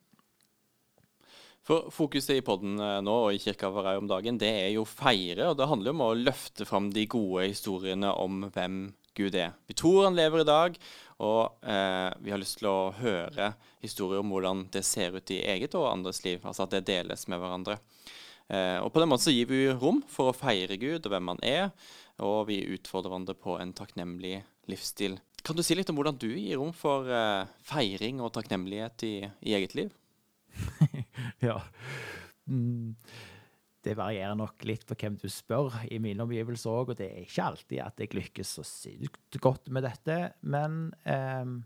For 1.63 1.87
Fokuset 1.95 2.41
i 2.41 2.43
podden 2.43 2.75
eh, 2.75 2.97
nå 3.05 3.13
og 3.29 3.35
i 3.35 3.39
Kirka 3.39 3.69
for 3.71 3.87
deg 3.87 4.01
om 4.01 4.09
dagen, 4.09 4.39
det 4.41 4.49
er 4.65 4.73
jo 4.73 4.83
feire. 4.87 5.47
Og 5.51 5.55
det 5.59 5.69
handler 5.69 5.93
om 5.93 6.03
å 6.03 6.15
løfte 6.17 6.67
fram 6.67 6.89
de 6.91 7.05
gode 7.07 7.45
historiene 7.47 8.11
om 8.19 8.49
hvem 8.51 8.81
Gud 9.15 9.37
er. 9.37 9.53
Vi 9.69 9.77
tror 9.77 10.09
han 10.09 10.17
lever 10.17 10.41
i 10.41 10.49
dag, 10.49 10.75
og 11.23 11.63
eh, 11.63 12.09
vi 12.25 12.33
har 12.33 12.41
lyst 12.41 12.59
til 12.59 12.67
å 12.67 12.91
høre 12.97 13.53
historier 13.83 14.19
om 14.19 14.33
hvordan 14.33 14.65
det 14.73 14.83
ser 14.83 15.15
ut 15.15 15.31
i 15.31 15.39
eget 15.53 15.77
og 15.79 15.87
andres 15.91 16.19
liv. 16.25 16.41
Altså 16.43 16.65
at 16.65 16.75
det 16.75 16.87
deles 16.89 17.27
med 17.31 17.39
hverandre. 17.39 17.77
Eh, 18.51 18.83
og 18.83 18.91
På 18.91 18.99
den 18.99 19.13
måten 19.13 19.29
så 19.29 19.35
gir 19.35 19.47
vi 19.47 19.69
rom 19.71 20.01
for 20.11 20.33
å 20.33 20.35
feire 20.35 20.75
Gud 20.81 21.05
og 21.05 21.13
hvem 21.13 21.31
han 21.31 21.43
er 21.47 21.69
og 22.21 22.47
vi 22.49 22.61
utfordrer 22.75 23.11
hverandre 23.13 23.35
på 23.39 23.57
en 23.61 23.73
takknemlig 23.75 24.41
livsstil. 24.69 25.17
Kan 25.43 25.57
du 25.57 25.63
si 25.65 25.75
litt 25.75 25.89
om 25.91 25.97
hvordan 25.99 26.19
du 26.21 26.29
gir 26.29 26.59
rom 26.59 26.71
for 26.75 27.09
uh, 27.09 27.49
feiring 27.67 28.21
og 28.23 28.31
takknemlighet 28.35 29.05
i, 29.07 29.15
i 29.43 29.55
eget 29.57 29.75
liv? 29.75 29.91
ja. 31.47 31.57
Mm. 32.47 32.95
Det 33.83 33.97
varierer 33.99 34.37
nok 34.39 34.63
litt 34.63 34.85
på 34.87 34.95
hvem 34.95 35.17
du 35.19 35.27
spør 35.31 35.81
i 35.91 35.97
mine 35.99 36.23
omgivelser 36.23 36.71
òg, 36.71 36.93
og 36.93 36.99
det 37.01 37.09
er 37.09 37.25
ikke 37.25 37.47
alltid 37.49 37.81
at 37.83 37.99
jeg 37.99 38.15
lykkes 38.15 38.53
så 38.59 38.63
sykt 38.67 39.39
godt 39.43 39.67
med 39.75 39.83
dette. 39.83 40.19
Men 40.47 40.93
um, 41.03 41.57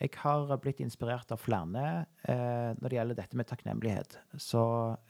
jeg 0.00 0.10
har 0.18 0.56
blitt 0.58 0.80
inspirert 0.82 1.30
av 1.30 1.38
flere 1.38 1.84
eh, 2.26 2.74
når 2.80 2.88
det 2.88 2.96
gjelder 2.98 3.18
dette 3.20 3.38
med 3.38 3.46
takknemlighet. 3.46 4.18
Så 4.42 4.62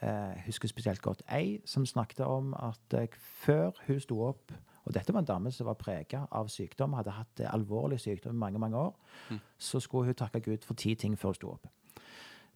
eh, 0.05 0.35
jeg 0.37 0.44
husker 0.51 0.68
spesielt 0.68 1.03
godt 1.05 1.25
ei 1.33 1.62
som 1.68 1.87
snakket 1.88 2.20
om 2.27 2.53
at 2.59 2.97
eh, 2.99 3.09
før 3.44 3.73
hun 3.88 4.01
sto 4.01 4.20
opp 4.29 4.53
Og 4.85 4.92
dette 4.92 5.14
var 5.16 5.23
en 5.23 5.29
dame 5.31 5.49
som 5.49 5.64
var 5.64 5.79
prega 5.81 6.27
av 6.29 6.51
sykdom, 6.53 6.92
hadde 6.92 7.14
hatt 7.16 7.40
eh, 7.40 7.49
alvorlig 7.49 7.97
sykdom 8.03 8.37
i 8.37 8.42
mange 8.42 8.61
mange 8.61 8.77
år. 8.77 8.92
Mm. 9.31 9.38
Så 9.57 9.81
skulle 9.81 10.12
hun 10.12 10.14
takke 10.20 10.42
Gud 10.44 10.66
for 10.68 10.77
ti 10.77 10.92
ting 10.94 11.16
før 11.16 11.33
hun 11.33 11.38
sto 11.38 11.53
opp. 11.55 11.70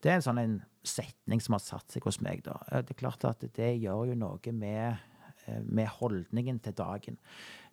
Det 0.02 0.10
er 0.12 0.18
en 0.18 0.26
sånn 0.26 0.42
en 0.42 0.58
setning 0.84 1.40
som 1.40 1.56
har 1.56 1.62
satt 1.64 1.88
seg 1.90 2.04
hos 2.04 2.20
meg. 2.20 2.44
da. 2.44 2.60
Det 2.84 2.92
er 2.92 3.00
klart 3.00 3.24
at 3.24 3.48
det 3.56 3.70
gjør 3.80 4.10
jo 4.12 4.18
noe 4.20 4.52
med, 4.52 5.00
eh, 5.46 5.62
med 5.64 5.88
holdningen 5.88 6.60
til 6.60 6.76
dagen 6.76 7.16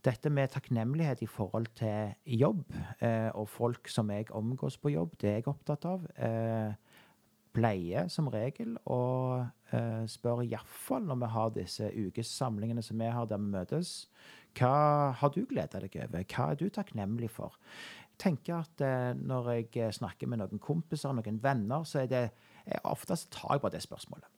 dette 0.06 0.30
med 0.30 0.52
takknemlighet 0.54 1.24
i 1.26 1.30
forhold 1.30 1.68
til 1.80 2.14
jobb 2.40 2.64
eh, 3.02 3.32
og 3.34 3.50
folk 3.50 3.90
som 3.92 4.12
jeg 4.14 4.30
omgås 4.36 4.78
på 4.78 4.94
jobb, 4.94 5.16
det 5.22 5.32
er 5.32 5.40
jeg 5.40 5.50
opptatt 5.52 5.88
av. 5.90 6.06
Eh, 6.16 6.76
pleier 7.56 8.10
som 8.12 8.28
regel 8.32 8.76
å 8.92 9.02
eh, 9.72 10.04
spørre 10.12 10.46
iallfall 10.48 11.06
når 11.08 11.22
vi 11.22 11.30
har 11.36 11.54
disse 11.56 11.92
ukessamlingene 11.94 12.84
som 12.84 13.00
vi 13.00 13.12
har 13.18 13.30
der 13.30 13.42
vi 13.42 13.54
møtes, 13.54 13.94
hva 14.56 15.12
har 15.20 15.34
du 15.36 15.42
gleda 15.50 15.82
deg 15.84 15.98
over? 16.00 16.24
Hva 16.32 16.52
er 16.52 16.60
du 16.60 16.70
takknemlig 16.72 17.32
for? 17.34 17.58
Jeg 18.16 18.22
tenker 18.24 18.62
at 18.62 18.84
eh, 18.86 19.12
Når 19.20 19.52
jeg 19.58 19.98
snakker 19.98 20.30
med 20.32 20.40
noen 20.40 20.62
kompiser 20.64 21.16
noen 21.16 21.42
venner, 21.44 21.84
så 21.84 22.06
er 22.06 22.12
det 22.12 22.24
eh, 22.30 22.80
oftest 22.84 23.34
tar 23.36 23.60
bare 23.60 23.76
det 23.76 23.84
spørsmålet. 23.84 24.32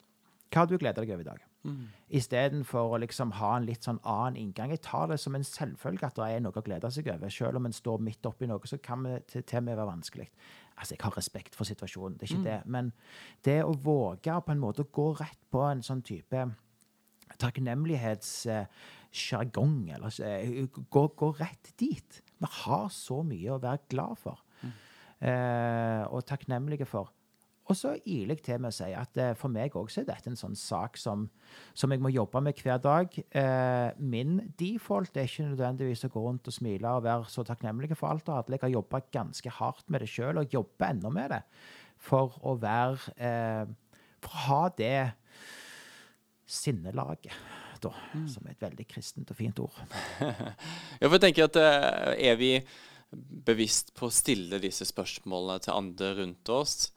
Hva 0.50 0.64
har 0.64 0.72
du 0.72 0.78
gleda 0.80 1.04
deg 1.04 1.14
over 1.14 1.26
i 1.26 1.30
dag? 1.30 1.47
Mm. 1.66 1.88
Istedenfor 2.20 2.94
å 2.94 2.98
liksom 3.02 3.32
ha 3.40 3.50
en 3.58 3.66
litt 3.68 3.84
sånn 3.84 4.00
annen 4.08 4.38
inngang. 4.40 4.72
Jeg 4.72 4.86
tar 4.86 5.08
det 5.12 5.18
som 5.20 5.36
en 5.36 5.44
selvfølge 5.44 6.08
at 6.08 6.16
det 6.20 6.28
er 6.32 6.40
noe 6.44 6.56
å 6.56 6.64
glede 6.64 6.92
seg 6.94 7.08
over. 7.12 7.30
Selv 7.34 7.58
om 7.60 7.66
en 7.68 7.76
står 7.76 8.00
midt 8.06 8.26
oppi 8.30 8.46
noe, 8.48 8.68
så 8.70 8.78
kan 8.84 9.00
det 9.08 9.18
til, 9.34 9.44
til 9.48 9.62
med 9.66 9.76
være 9.76 9.92
vanskelig. 9.92 10.28
Altså, 10.78 10.92
Jeg 10.96 11.04
har 11.04 11.18
respekt 11.18 11.54
for 11.58 11.66
situasjonen, 11.68 12.18
det 12.18 12.24
er 12.24 12.32
ikke 12.32 12.44
mm. 12.44 12.52
det. 12.52 12.62
Men 12.66 12.86
det 13.46 13.64
å 13.66 13.74
våge 13.74 14.42
på 14.46 14.52
en 14.54 14.64
måte 14.64 14.82
å 14.86 14.94
gå 14.94 15.08
rett 15.20 15.44
på 15.52 15.62
en 15.66 15.84
sånn 15.84 16.04
type 16.06 16.40
takknemlighetssjargong, 17.42 19.90
eller 19.98 20.12
eh, 20.24 20.68
gå, 20.72 21.08
gå, 21.18 21.28
rett 21.42 21.66
dit. 21.80 22.24
Vi 22.38 22.48
har 22.62 22.88
så 22.94 23.24
mye 23.26 23.52
å 23.52 23.62
være 23.62 23.80
glad 23.92 24.16
for. 24.22 24.38
Mm. 24.62 24.72
Eh, 25.28 26.04
og 26.14 26.26
takknemlige 26.30 26.86
for. 26.88 27.17
Og 27.68 27.76
så 27.76 27.94
iler 28.08 28.38
jeg 28.38 28.44
til 28.46 28.62
med 28.64 28.72
å 28.72 28.76
si 28.76 28.88
at 28.96 29.20
eh, 29.20 29.34
for 29.38 29.52
meg 29.52 29.76
òg 29.76 29.92
er 30.00 30.08
dette 30.08 30.32
en 30.32 30.40
sånn 30.40 30.56
sak 30.56 30.96
som, 31.00 31.26
som, 31.76 31.92
jeg 31.92 32.04
må 32.04 32.12
jobbe 32.14 32.42
med 32.46 32.62
hver 32.64 32.80
dag. 32.84 33.18
Eh, 33.28 33.90
min 34.00 34.40
default 34.60 35.18
er 35.18 35.28
ikke 35.28 35.50
nødvendigvis 35.50 36.08
å 36.08 36.12
gå 36.14 36.24
rundt 36.24 36.48
og 36.48 36.56
smile 36.56 36.96
og 36.96 37.04
være 37.08 37.28
så 37.32 37.44
takknemlig 37.48 37.92
for 37.96 38.14
alt 38.14 38.32
og 38.32 38.40
alle. 38.40 38.56
Jeg 38.56 38.66
har 38.70 38.76
jobba 38.78 39.04
ganske 39.20 39.56
hardt 39.60 39.92
med 39.92 40.04
det 40.04 40.10
sjøl, 40.14 40.40
og 40.40 40.56
jobber 40.56 40.94
ennå 40.94 41.12
med 41.12 41.36
det. 41.36 41.44
For 42.08 42.40
å 42.48 42.56
være 42.62 43.16
eh, 43.18 43.64
For 44.24 44.34
å 44.34 44.44
ha 44.48 44.64
det 44.78 44.98
sinnelaget. 46.48 47.34
Da, 47.84 47.92
mm. 48.16 48.28
Som 48.32 48.48
er 48.48 48.56
et 48.56 48.64
veldig 48.64 48.86
kristent 48.90 49.30
og 49.30 49.38
fint 49.38 49.60
ord. 49.62 49.76
ja, 51.00 51.04
for 51.04 51.18
jeg 51.20 51.26
tenker 51.28 51.46
at 51.46 51.60
er 51.62 52.40
vi 52.40 52.56
bevisst 53.12 53.94
på 53.96 54.08
å 54.08 54.14
stille 54.14 54.60
disse 54.64 54.88
spørsmålene 54.88 55.62
til 55.64 55.76
andre 55.76 56.14
rundt 56.18 56.50
oss, 56.52 56.90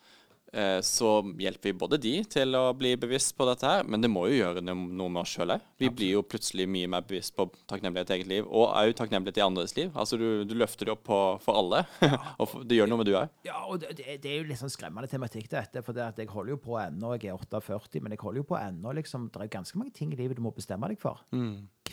så 0.83 1.11
hjelper 1.39 1.69
vi 1.71 1.73
både 1.79 1.99
de 2.03 2.13
til 2.27 2.57
å 2.59 2.73
bli 2.75 2.97
bevisst 2.99 3.37
på 3.39 3.47
dette 3.47 3.69
her, 3.71 3.85
men 3.87 4.03
det 4.03 4.11
må 4.11 4.25
jo 4.29 4.41
gjøre 4.41 4.63
noe 4.67 5.07
med 5.09 5.21
oss 5.23 5.37
sjøl 5.37 5.53
òg. 5.55 5.61
Vi 5.79 5.91
blir 5.95 6.11
jo 6.17 6.23
plutselig 6.27 6.67
mye 6.69 6.89
mer 6.91 7.05
bevisst 7.07 7.37
på 7.37 7.47
takknemlighet 7.71 8.11
i 8.11 8.17
eget 8.19 8.31
liv, 8.33 8.49
og 8.51 8.73
òg 8.75 8.95
takknemlighet 8.99 9.39
i 9.39 9.45
andres 9.47 9.77
liv. 9.77 9.93
Altså 9.95 10.19
du, 10.19 10.45
du 10.45 10.55
løfter 10.59 10.91
det 10.91 10.95
opp 10.97 11.05
på, 11.07 11.21
for 11.45 11.61
alle, 11.63 11.85
og 12.43 12.57
det 12.67 12.81
gjør 12.81 12.91
noe 12.91 13.03
med 13.03 13.11
du 13.11 13.15
òg. 13.21 13.31
Ja, 13.47 13.63
og 13.71 13.81
det, 13.85 13.95
det 14.01 14.27
er 14.33 14.41
jo 14.41 14.49
litt 14.51 14.59
sånn 14.61 14.73
skremmende 14.75 15.11
tematikk, 15.13 15.47
dette. 15.55 15.85
For 15.87 15.95
det 15.97 16.07
at 16.09 16.19
jeg 16.19 16.31
holder 16.35 16.57
jo 16.57 16.61
på 16.67 16.79
ennå. 16.83 17.15
Jeg 17.21 17.31
er 17.31 17.39
48, 17.39 18.03
men 18.03 18.17
jeg 18.17 18.23
holder 18.25 18.43
jo 18.43 18.49
på 18.51 18.59
ennå. 18.59 18.97
Liksom, 18.99 19.29
det 19.31 19.45
er 19.47 19.55
ganske 19.55 19.79
mange 19.79 19.95
ting 19.97 20.11
i 20.13 20.19
livet 20.19 20.37
du 20.41 20.43
må 20.45 20.51
bestemme 20.57 20.91
deg 20.91 20.99
for. 21.01 21.23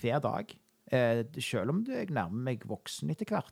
Hver 0.02 0.20
dag. 0.26 0.52
Eh, 0.88 1.24
selv 1.44 1.74
om 1.74 1.82
du- 1.84 1.92
jeg 1.94 2.10
nærmer 2.16 2.44
meg 2.50 2.62
voksen 2.66 3.10
etter 3.12 3.28
hvert. 3.28 3.52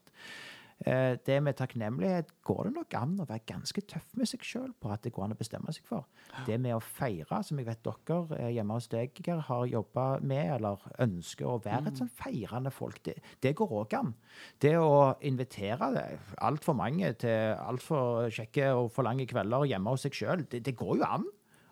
Eh, 0.83 1.15
det 1.23 1.38
med 1.39 1.55
takknemlighet 1.55 2.33
går 2.43 2.67
det 2.67 2.71
nok 2.75 2.95
an 2.99 3.13
å 3.23 3.25
være 3.29 3.45
ganske 3.47 3.79
tøff 3.88 4.09
med 4.19 4.27
seg 4.27 4.41
sjøl 4.43 4.73
på 4.75 4.89
at 4.91 5.05
det 5.05 5.13
går 5.15 5.23
an 5.23 5.35
å 5.35 5.38
bestemme 5.39 5.71
seg 5.71 5.85
for. 5.88 6.03
Det 6.45 6.57
med 6.59 6.75
å 6.75 6.81
feire, 6.83 7.39
som 7.47 7.61
jeg 7.61 7.69
vet 7.69 7.79
dere 7.85 8.17
eh, 8.35 8.49
hjemme 8.57 8.75
hos 8.75 8.89
deg 8.91 9.21
har 9.47 9.69
jobba 9.71 10.07
med, 10.19 10.49
eller 10.57 10.83
ønsker 11.05 11.47
å 11.47 11.61
være 11.63 11.93
et 11.93 12.01
sånn 12.01 12.11
feirende 12.11 12.73
folk, 12.75 12.99
det, 13.07 13.15
det 13.41 13.53
går 13.55 13.71
òg 13.79 13.95
an. 14.01 14.11
Det 14.59 14.73
å 14.77 15.15
invitere 15.25 16.03
altfor 16.43 16.75
mange 16.75 17.13
til 17.23 17.55
altfor 17.55 18.27
kjekke 18.35 18.73
og 18.75 18.91
for 18.91 19.07
lange 19.07 19.29
kvelder 19.31 19.63
hjemme 19.71 19.95
hos 19.95 20.03
seg 20.03 20.19
sjøl, 20.19 20.43
det, 20.51 20.59
det 20.67 20.75
går 20.75 20.99
jo 20.99 21.07
an. 21.07 21.25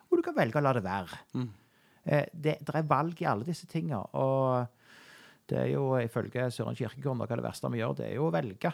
Og 0.08 0.22
du 0.22 0.24
kan 0.24 0.38
velge 0.38 0.62
å 0.62 0.64
la 0.64 0.74
det 0.78 0.86
være. 0.86 1.20
Eh, 2.06 2.32
det, 2.32 2.56
det 2.64 2.80
er 2.80 2.88
valg 2.88 3.20
i 3.20 3.28
alle 3.28 3.48
disse 3.52 3.68
tinga. 3.68 4.00
Og 4.16 4.64
det 5.52 5.60
er 5.60 5.70
jo 5.74 5.92
ifølge 6.00 6.48
Søren 6.56 6.80
Kirkegård 6.80 7.20
noe 7.20 7.28
av 7.28 7.40
det 7.40 7.48
verste 7.50 7.72
vi 7.74 7.84
gjør, 7.84 8.00
det 8.00 8.08
er 8.08 8.18
jo 8.22 8.32
å 8.32 8.34
velge. 8.34 8.72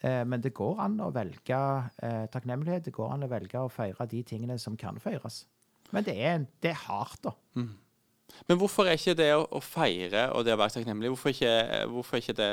Eh, 0.00 0.22
men 0.24 0.40
det 0.40 0.54
går 0.56 0.80
an 0.80 0.96
å 1.04 1.10
velge 1.12 1.60
eh, 2.02 2.24
takknemlighet. 2.32 2.86
Det 2.86 2.94
går 2.96 3.14
an 3.14 3.26
å 3.26 3.30
velge 3.30 3.60
å 3.60 3.72
feire 3.72 4.08
de 4.08 4.22
tingene 4.26 4.56
som 4.60 4.78
kan 4.80 5.00
feires. 5.02 5.44
Men 5.90 6.06
det 6.06 6.16
er, 6.16 6.44
det 6.62 6.72
er 6.72 6.82
hardt, 6.86 7.20
da. 7.26 7.34
Men 8.46 8.60
hvorfor 8.60 8.86
er 8.86 8.96
ikke 8.96 9.16
det 9.18 9.32
å, 9.34 9.60
feire 9.64 10.28
og 10.36 10.46
det 10.46 10.54
å 10.54 10.60
være 10.60 10.76
takknemlig, 10.78 11.10
hvorfor 11.12 11.34
ikke, 11.34 11.52
hvorfor 11.90 12.16
er 12.16 12.24
ikke 12.24 12.38
det 12.38 12.52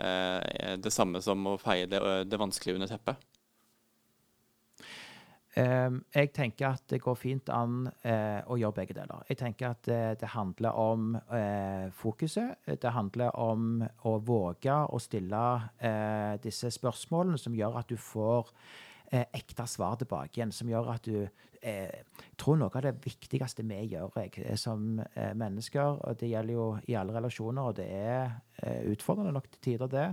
eh, 0.00 0.74
det 0.80 0.92
samme 0.92 1.20
som 1.22 1.44
å 1.46 1.58
feie 1.60 1.86
det, 1.90 2.00
det 2.30 2.40
vanskelige 2.40 2.80
under 2.80 2.90
teppet? 2.90 3.20
Eh, 5.54 5.90
jeg 6.14 6.32
tenker 6.34 6.72
at 6.72 6.82
det 6.90 6.98
går 7.04 7.14
fint 7.14 7.50
an 7.54 7.84
eh, 8.02 8.40
å 8.50 8.56
gjøre 8.58 8.74
begge 8.80 8.96
deler. 8.96 9.22
Jeg 9.30 9.38
tenker 9.38 9.70
at 9.70 9.84
det, 9.86 10.00
det 10.24 10.32
handler 10.32 10.80
om 10.80 11.12
eh, 11.14 11.86
fokuset. 11.94 12.64
Det 12.66 12.94
handler 12.96 13.36
om 13.38 13.84
å 14.02 14.16
våge 14.18 14.74
å 14.74 14.98
stille 15.02 15.44
eh, 15.78 16.34
disse 16.42 16.72
spørsmålene 16.74 17.38
som 17.38 17.54
gjør 17.54 17.78
at 17.78 17.92
du 17.92 18.00
får 18.00 18.50
eh, 19.12 19.28
ekte 19.30 19.68
svar 19.70 20.00
tilbake 20.02 20.40
igjen. 20.40 20.54
Som 20.54 20.74
gjør 20.74 20.90
at 20.96 21.06
du 21.06 21.22
eh, 21.22 22.02
tror 22.40 22.58
noe 22.58 22.74
av 22.74 22.88
det 22.88 22.96
viktigste 23.06 23.62
vi 23.70 23.80
gjør 23.94 24.18
jeg, 24.24 24.34
eh, 24.42 24.58
som 24.58 24.98
eh, 25.06 25.32
mennesker, 25.38 26.02
og 26.02 26.18
det 26.18 26.34
gjelder 26.34 26.58
jo 26.58 26.68
i 26.90 26.98
alle 26.98 27.14
relasjoner, 27.14 27.70
og 27.70 27.78
det 27.78 27.88
er 27.94 28.26
eh, 28.58 28.82
utfordrende 28.90 29.38
nok 29.38 29.48
til 29.54 29.64
tider, 29.70 29.94
det, 29.94 30.10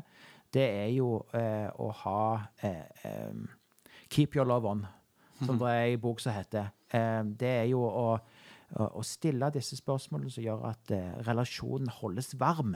det 0.53 0.69
er 0.85 0.89
jo 0.93 1.15
eh, 1.33 1.67
å 1.81 1.91
ha 2.05 2.23
eh, 2.61 3.05
em, 3.09 3.47
Keep 4.11 4.35
your 4.35 4.43
love 4.43 4.67
on 4.67 4.81
som 5.45 5.57
det 5.61 5.73
er 5.73 5.89
i 5.93 5.99
bok 6.01 6.19
som 6.23 6.33
heter. 6.35 6.71
Eh, 6.93 7.23
det 7.39 7.51
er 7.63 7.67
jo 7.71 7.83
å, 7.87 8.07
å, 8.77 8.87
å 8.99 9.03
stille 9.03 9.51
disse 9.53 9.77
spørsmålene 9.79 10.31
som 10.31 10.43
gjør 10.45 10.65
at 10.71 10.91
eh, 10.95 11.11
relasjonen 11.27 11.91
holdes 12.01 12.33
varm. 12.39 12.75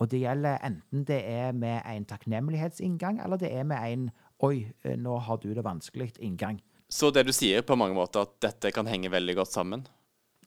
Og 0.00 0.08
det 0.10 0.22
gjelder 0.24 0.58
enten 0.66 1.04
det 1.06 1.20
er 1.28 1.52
med 1.54 1.82
en 1.86 2.04
takknemlighetsinngang, 2.10 3.20
eller 3.22 3.38
det 3.38 3.52
er 3.54 3.64
med 3.68 3.92
en 3.92 4.10
Oi, 4.42 4.64
eh, 4.82 4.96
nå 4.98 5.20
har 5.22 5.38
du 5.38 5.52
det 5.54 5.62
vanskelig 5.62 6.16
inngang. 6.18 6.56
Så 6.90 7.12
det 7.14 7.22
du 7.28 7.32
sier 7.32 7.62
på 7.62 7.76
mange 7.78 7.94
måter, 7.94 8.24
at 8.26 8.32
dette 8.42 8.72
kan 8.74 8.88
henge 8.90 9.12
veldig 9.12 9.36
godt 9.38 9.52
sammen? 9.54 9.84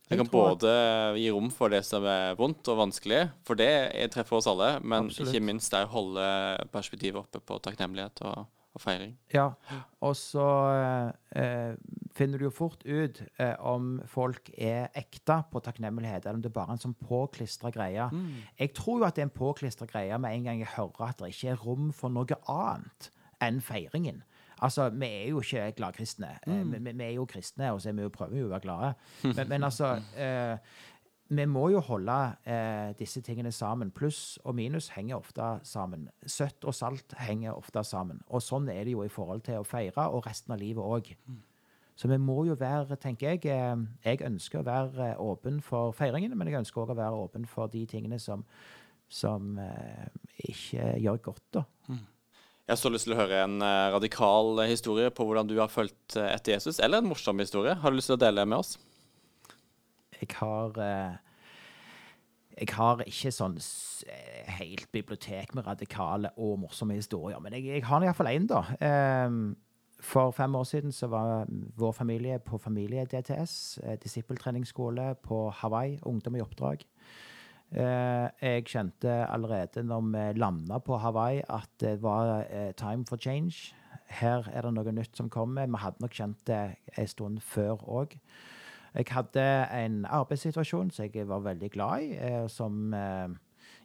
Det 0.05 0.13
Jeg 0.13 0.19
kan 0.19 0.27
både 0.29 0.71
gi 1.17 1.29
rom 1.33 1.47
for 1.49 1.71
det 1.73 1.79
som 1.87 2.03
er 2.05 2.35
vondt 2.37 2.67
og 2.69 2.77
vanskelig, 2.77 3.31
for 3.47 3.55
det 3.55 3.69
er- 3.95 4.11
treffer 4.13 4.37
oss 4.37 4.45
alle, 4.51 4.79
men 4.83 5.07
Absolutt. 5.07 5.33
ikke 5.33 5.45
minst 5.47 5.71
der 5.71 5.87
holde 5.87 6.21
perspektivet 6.71 7.17
oppe 7.17 7.39
på 7.39 7.57
takknemlighet 7.57 8.21
og, 8.21 8.45
og 8.75 8.81
feiring. 8.83 9.13
Ja, 9.33 9.45
og 10.03 10.13
så 10.19 10.45
eh, 11.35 11.73
finner 12.15 12.39
du 12.41 12.45
jo 12.49 12.51
fort 12.53 12.83
ut 12.85 13.21
eh, 13.39 13.55
om 13.63 14.01
folk 14.11 14.49
er 14.57 14.89
ekte 14.99 15.37
på 15.51 15.61
takknemlighet, 15.63 16.25
eller 16.25 16.39
om 16.39 16.43
det 16.43 16.51
er 16.51 16.57
bare 16.59 16.75
en 16.75 16.81
sånn 16.83 16.95
påklistra 17.07 17.71
greie. 17.75 18.09
Jeg 18.59 18.73
tror 18.77 18.99
jo 19.01 19.07
at 19.07 19.15
det 19.17 19.23
er 19.25 19.29
en 19.29 19.35
påklistra 19.39 19.87
greie 19.89 20.17
med 20.19 20.35
en 20.35 20.47
gang 20.49 20.63
jeg 20.63 20.73
hører 20.75 21.09
at 21.09 21.19
det 21.23 21.31
ikke 21.33 21.53
er 21.55 21.61
rom 21.65 21.91
for 21.95 22.11
noe 22.13 22.39
annet 22.51 23.11
enn 23.43 23.61
feiringen. 23.63 24.23
Altså, 24.63 24.85
vi 24.95 25.07
er 25.11 25.25
jo 25.33 25.41
ikke 25.43 25.65
gladkristne. 25.75 26.29
Eh, 26.47 26.61
Vi, 26.71 26.77
vi, 26.79 26.91
vi 26.95 27.03
er 27.03 27.15
jo 27.17 27.25
kristne, 27.27 27.73
og 27.75 27.81
så 27.83 27.89
er 27.91 27.97
vi 27.97 28.05
jo, 28.05 28.11
prøver 28.13 28.31
vi 28.35 28.39
jo 28.43 28.47
å 28.47 28.53
være 28.53 28.63
glade. 28.63 28.91
Men, 29.35 29.47
men 29.51 29.63
altså 29.67 29.89
eh, 30.15 30.57
vi 31.27 31.45
må 31.49 31.69
jo 31.73 31.79
holde 31.81 32.15
eh, 32.45 32.91
disse 32.99 33.21
tingene 33.25 33.49
sammen. 33.53 33.89
Pluss 33.95 34.37
og 34.43 34.55
minus 34.59 34.91
henger 34.93 35.17
ofte 35.17 35.47
sammen. 35.65 36.05
Søtt 36.29 36.65
og 36.67 36.75
salt 36.77 37.15
henger 37.17 37.57
ofte 37.57 37.81
sammen. 37.87 38.21
Og 38.29 38.43
sånn 38.45 38.69
er 38.69 38.83
det 38.85 38.93
jo 38.93 39.01
i 39.05 39.09
forhold 39.09 39.41
til 39.47 39.63
å 39.63 39.65
feire, 39.65 40.05
og 40.05 40.27
resten 40.27 40.53
av 40.53 40.61
livet 40.61 40.85
òg. 40.85 41.09
Så 41.95 42.09
vi 42.11 42.17
må 42.21 42.43
jo 42.45 42.57
være, 42.59 42.97
tenker 42.99 43.33
jeg 43.33 43.45
eh, 43.49 43.83
Jeg 44.03 44.25
ønsker 44.27 44.61
å 44.61 44.67
være 44.67 45.11
eh, 45.13 45.21
åpen 45.21 45.61
for 45.65 45.95
feiringene, 45.97 46.37
men 46.37 46.51
jeg 46.51 46.59
ønsker 46.61 46.83
òg 46.83 46.93
å 46.93 46.99
være 46.99 47.21
åpen 47.25 47.47
for 47.49 47.71
de 47.71 47.85
tingene 47.89 48.19
som, 48.21 48.43
som 49.09 49.55
eh, 49.57 50.09
ikke 50.51 50.91
gjør 51.01 51.23
godt, 51.31 51.45
da. 51.57 51.65
Jeg 52.65 52.73
har 52.73 52.81
så 52.81 52.89
lyst 52.89 53.05
til 53.05 53.13
å 53.13 53.19
høre 53.19 53.43
en 53.45 53.61
radikal 53.93 54.63
historie 54.65 55.11
på 55.13 55.25
hvordan 55.27 55.45
du 55.45 55.53
har 55.59 55.69
fulgt 55.69 56.15
etter 56.17 56.55
Jesus, 56.55 56.79
eller 56.81 56.97
en 56.97 57.11
morsom 57.11 57.37
historie. 57.37 57.75
Har 57.77 57.93
du 57.93 57.99
lyst 57.99 58.09
til 58.09 58.17
å 58.17 58.23
dele 58.23 58.41
med 58.49 58.57
oss? 58.57 58.71
Jeg 60.21 60.37
har 60.39 60.79
eh, 60.79 61.17
Jeg 62.55 62.71
har 62.71 63.03
ikke 63.03 63.33
sånn 63.35 63.57
eh, 63.59 64.47
helt 64.61 64.87
bibliotek 64.95 65.55
med 65.57 65.67
radikale 65.67 66.31
og 66.39 66.59
morsomme 66.61 66.95
historier, 66.95 67.41
men 67.43 67.57
jeg, 67.57 67.67
jeg 67.67 67.83
har 67.83 68.05
iallfall 68.05 68.31
én, 68.31 68.47
da. 68.47 68.61
Ehm, 68.79 69.57
for 69.99 70.31
fem 70.35 70.55
år 70.55 70.63
siden 70.69 70.93
så 70.95 71.09
var 71.11 71.49
vår 71.75 71.91
familie 71.97 72.39
på 72.39 72.59
familie-DTS, 72.63 73.57
eh, 73.83 73.97
disippeltreningsskole 73.99 75.15
på 75.23 75.49
Hawaii, 75.51 75.99
Ungdom 76.07 76.39
i 76.39 76.43
oppdrag. 76.45 76.87
Jeg 77.75 78.63
kjente 78.69 79.09
allerede 79.25 79.81
når 79.83 80.03
vi 80.13 80.39
landa 80.39 80.77
på 80.79 80.99
Hawaii, 81.01 81.41
at 81.49 81.67
det 81.81 81.97
var 82.03 82.45
time 82.77 83.03
for 83.09 83.17
change. 83.17 83.73
Her 84.07 84.45
er 84.53 84.61
det 84.61 84.73
noe 84.77 84.93
nytt 84.93 85.17
som 85.17 85.31
kommer. 85.33 85.65
Vi 85.67 85.81
hadde 85.81 86.03
nok 86.05 86.13
kjent 86.13 86.39
det 86.47 86.77
en 86.95 87.09
stund 87.09 87.41
før 87.43 87.81
òg. 87.83 88.13
Jeg 88.95 89.11
hadde 89.11 89.43
en 89.75 90.05
arbeidssituasjon 90.07 90.93
som 90.95 91.09
jeg 91.11 91.27
var 91.27 91.41
veldig 91.43 91.69
glad 91.73 92.05
i, 92.05 92.13
eh, 92.15 92.45
som 92.51 92.93
eh, 92.93 93.33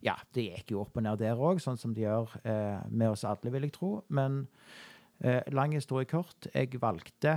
Ja, 0.04 0.14
det 0.34 0.46
gikk 0.46 0.70
jo 0.72 0.84
opp 0.84 0.96
og 0.96 1.04
ned 1.04 1.18
der 1.20 1.36
òg, 1.36 1.58
sånn 1.60 1.76
som 1.76 1.92
det 1.96 2.06
gjør 2.06 2.30
eh, 2.44 2.78
med 2.88 3.10
oss 3.10 3.26
alle, 3.28 3.50
vil 3.52 3.66
jeg 3.66 3.74
tro. 3.76 3.90
Men 4.08 4.46
lang 5.52 5.74
historie 5.76 6.08
kort. 6.08 6.46
Jeg 6.54 6.78
valgte 6.80 7.34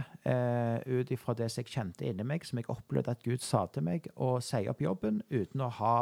ut 0.87 1.09
ifra 1.11 1.33
det 1.35 1.49
som 1.51 1.59
jeg 1.59 1.73
kjente 1.73 2.05
inni 2.07 2.23
meg, 2.23 2.45
som 2.47 2.61
jeg 2.61 2.69
opplevde 2.71 3.11
at 3.11 3.25
Gud 3.25 3.43
sa 3.43 3.65
til 3.67 3.83
meg, 3.83 4.07
å 4.15 4.37
si 4.39 4.61
opp 4.71 4.79
jobben 4.79 5.17
uten 5.27 5.65
å, 5.65 5.67
ha, 5.81 5.97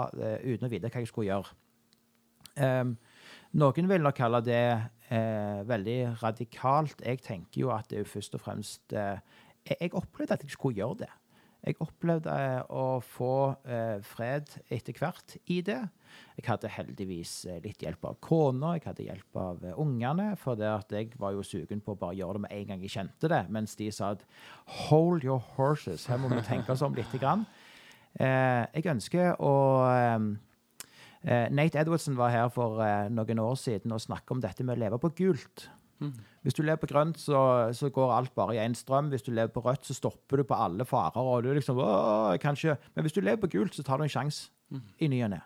uten 0.46 0.68
å 0.68 0.70
vite 0.70 0.92
hva 0.94 1.02
jeg 1.02 1.10
skulle 1.10 1.32
gjøre. 1.32 1.56
Um, 2.62 2.92
noen 3.58 3.90
vil 3.90 4.06
nok 4.06 4.20
kalle 4.20 4.44
det 4.46 4.62
veldig 5.72 5.98
radikalt. 6.22 7.02
Jeg 7.02 7.24
tenker 7.26 7.64
jo 7.64 7.74
at 7.74 7.90
det 7.90 8.04
er 8.04 8.14
først 8.14 8.38
og 8.38 8.46
fremst 8.46 8.94
jeg 8.94 9.98
opplevde 9.98 10.38
at 10.38 10.46
jeg 10.46 10.54
skulle 10.54 10.78
gjøre 10.78 11.02
det. 11.02 11.12
Jeg 11.62 11.78
opplevde 11.84 12.34
eh, 12.34 12.62
å 12.74 13.00
få 13.06 13.34
eh, 13.69 14.00
fred 14.06 14.50
etter 14.74 14.97
hvert 14.97 15.36
i 15.54 15.60
det. 15.65 15.80
Jeg 16.39 16.47
hadde 16.47 16.71
heldigvis 16.74 17.34
eh, 17.45 17.60
litt 17.62 17.84
hjelp 17.86 18.08
av 18.10 18.17
kona, 18.24 18.74
jeg 18.80 18.88
hadde 18.88 19.06
hjelp 19.06 19.41
av 19.41 19.65
ungene. 19.76 20.32
For 20.41 20.58
det 20.58 20.69
at 20.71 20.95
jeg 20.97 21.12
var 21.21 21.36
jo 21.38 21.45
sugen 21.45 21.84
på 21.86 21.93
å 21.93 22.00
bare 22.02 22.17
gjøre 22.17 22.39
det 22.39 22.45
med 22.47 22.56
en 22.58 22.71
gang 22.71 22.86
jeg 22.88 22.95
kjente 22.95 23.30
det. 23.30 23.43
Mens 23.54 23.78
de 23.78 23.91
sa 23.93 24.15
at 24.17 24.26
hold 24.88 25.28
your 25.28 25.43
horses, 25.58 26.08
her 26.10 26.21
må 26.21 26.34
vi 26.34 26.41
tenke 26.50 26.74
oss 26.74 26.82
om. 26.86 26.97
Eh, 26.97 28.63
jeg 28.74 28.89
ønsker 28.95 29.38
å 29.38 29.58
eh, 29.89 30.32
Eh, 31.21 31.52
Nate 31.54 31.78
Edwardson 31.78 32.15
var 32.17 32.32
her 32.34 32.47
for 32.50 32.82
noen 33.13 33.41
år 33.43 33.54
siden 33.60 33.93
og 33.93 34.02
snakket 34.02 34.34
om 34.34 34.39
dette 34.41 34.65
med 34.65 34.74
å 34.74 34.82
leve 34.82 34.97
på 35.02 35.12
gult. 35.19 35.67
Hvis 36.42 36.58
du 36.58 36.64
lever 36.64 36.82
på 36.82 36.90
grønt, 36.90 37.20
så, 37.20 37.70
så 37.78 37.90
går 37.94 38.14
alt 38.16 38.34
bare 38.36 38.56
i 38.56 38.62
én 38.64 38.74
strøm. 38.74 39.12
Hvis 39.14 39.22
du 39.22 39.32
lever 39.32 39.54
på 39.54 39.62
rødt, 39.66 39.86
så 39.86 39.94
stopper 39.94 40.42
du 40.42 40.44
på 40.44 40.58
alle 40.58 40.86
farer. 40.86 41.22
og 41.22 41.44
du 41.44 41.50
er 41.50 41.60
liksom, 41.60 41.78
kanskje. 42.42 42.78
Men 42.96 43.06
hvis 43.06 43.14
du 43.14 43.22
lever 43.22 43.42
på 43.42 43.52
gult, 43.54 43.76
så 43.76 43.84
tar 43.84 43.98
du 43.98 44.04
en 44.04 44.10
sjanse 44.10 44.50
i 45.00 45.08
ny 45.08 45.24
og 45.24 45.30
ne. 45.36 45.42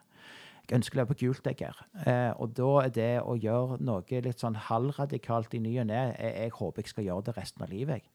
Jeg 0.65 0.80
ønsker 0.80 0.98
å 0.98 1.02
leve 1.02 1.13
på 1.13 1.20
gult, 1.26 1.46
jeg 1.46 1.60
her. 1.62 1.82
Eh, 2.08 2.32
og 2.41 2.56
da 2.58 2.70
er 2.86 2.89
det 2.94 3.12
å 3.22 3.36
gjøre 3.38 3.78
noe 3.86 4.22
litt 4.26 4.41
sånn 4.41 4.56
halvradikalt 4.56 5.54
i 5.54 5.62
ny 5.62 5.76
og 5.84 5.89
ne 5.91 6.00
jeg, 6.18 6.32
jeg 6.39 6.54
håper 6.58 6.82
jeg 6.82 6.94
skal 6.94 7.06
gjøre 7.06 7.28
det 7.28 7.36
resten 7.38 7.65
av 7.65 7.70
livet. 7.70 8.02
jeg. 8.02 8.10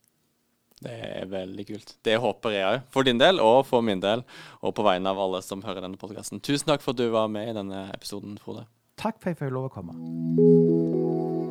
Det 0.81 0.97
er 0.97 1.27
veldig 1.29 1.67
kult. 1.69 1.95
Det 2.03 2.17
håper 2.17 2.55
jeg 2.57 2.65
òg. 2.65 2.87
For 2.95 3.07
din 3.07 3.21
del 3.21 3.41
og 3.45 3.67
for 3.69 3.85
min 3.85 4.01
del, 4.01 4.25
og 4.65 4.75
på 4.75 4.87
vegne 4.87 5.13
av 5.13 5.21
alle 5.21 5.43
som 5.45 5.63
hører 5.63 5.85
denne 5.85 6.01
podkasten. 6.01 6.41
Tusen 6.41 6.73
takk 6.73 6.83
for 6.85 6.97
at 6.97 7.03
du 7.03 7.11
var 7.13 7.29
med 7.29 7.53
i 7.53 7.57
denne 7.61 7.91
episoden, 7.93 8.41
Frode. 8.41 8.65
Takk 9.01 9.21
for 9.21 9.31
at 9.31 9.37
jeg 9.37 9.45
fikk 9.45 9.55
lov 9.57 9.69
å 9.69 9.75
komme. 9.77 11.50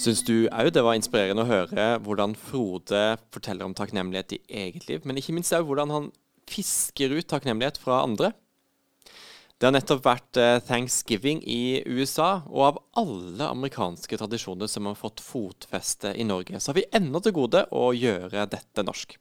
Syns 0.00 0.22
du 0.24 0.46
òg 0.48 0.70
det 0.72 0.80
var 0.80 0.96
inspirerende 0.96 1.42
å 1.44 1.48
høre 1.50 1.86
hvordan 2.00 2.32
Frode 2.38 3.18
forteller 3.34 3.66
om 3.66 3.74
takknemlighet 3.76 4.32
i 4.32 4.38
eget 4.62 4.86
liv, 4.88 5.02
men 5.04 5.18
ikke 5.20 5.34
minst 5.36 5.52
òg 5.52 5.66
hvordan 5.68 5.92
han 5.92 6.06
fisker 6.48 7.12
ut 7.12 7.28
takknemlighet 7.28 7.76
fra 7.82 7.98
andre? 8.06 8.30
Det 9.60 9.68
har 9.68 9.74
nettopp 9.76 10.00
vært 10.06 10.40
eh, 10.40 10.62
thanksgiving 10.64 11.42
i 11.44 11.82
USA, 11.84 12.46
og 12.48 12.62
av 12.70 12.80
alle 13.02 13.50
amerikanske 13.52 14.16
tradisjoner 14.22 14.70
som 14.72 14.88
har 14.88 14.96
fått 14.96 15.20
fotfeste 15.20 16.14
i 16.16 16.24
Norge, 16.24 16.56
så 16.56 16.72
har 16.72 16.80
vi 16.80 16.88
ennå 16.96 17.20
til 17.20 17.36
gode 17.36 17.66
å 17.68 17.90
gjøre 17.92 18.48
dette 18.54 18.86
norsk. 18.86 19.18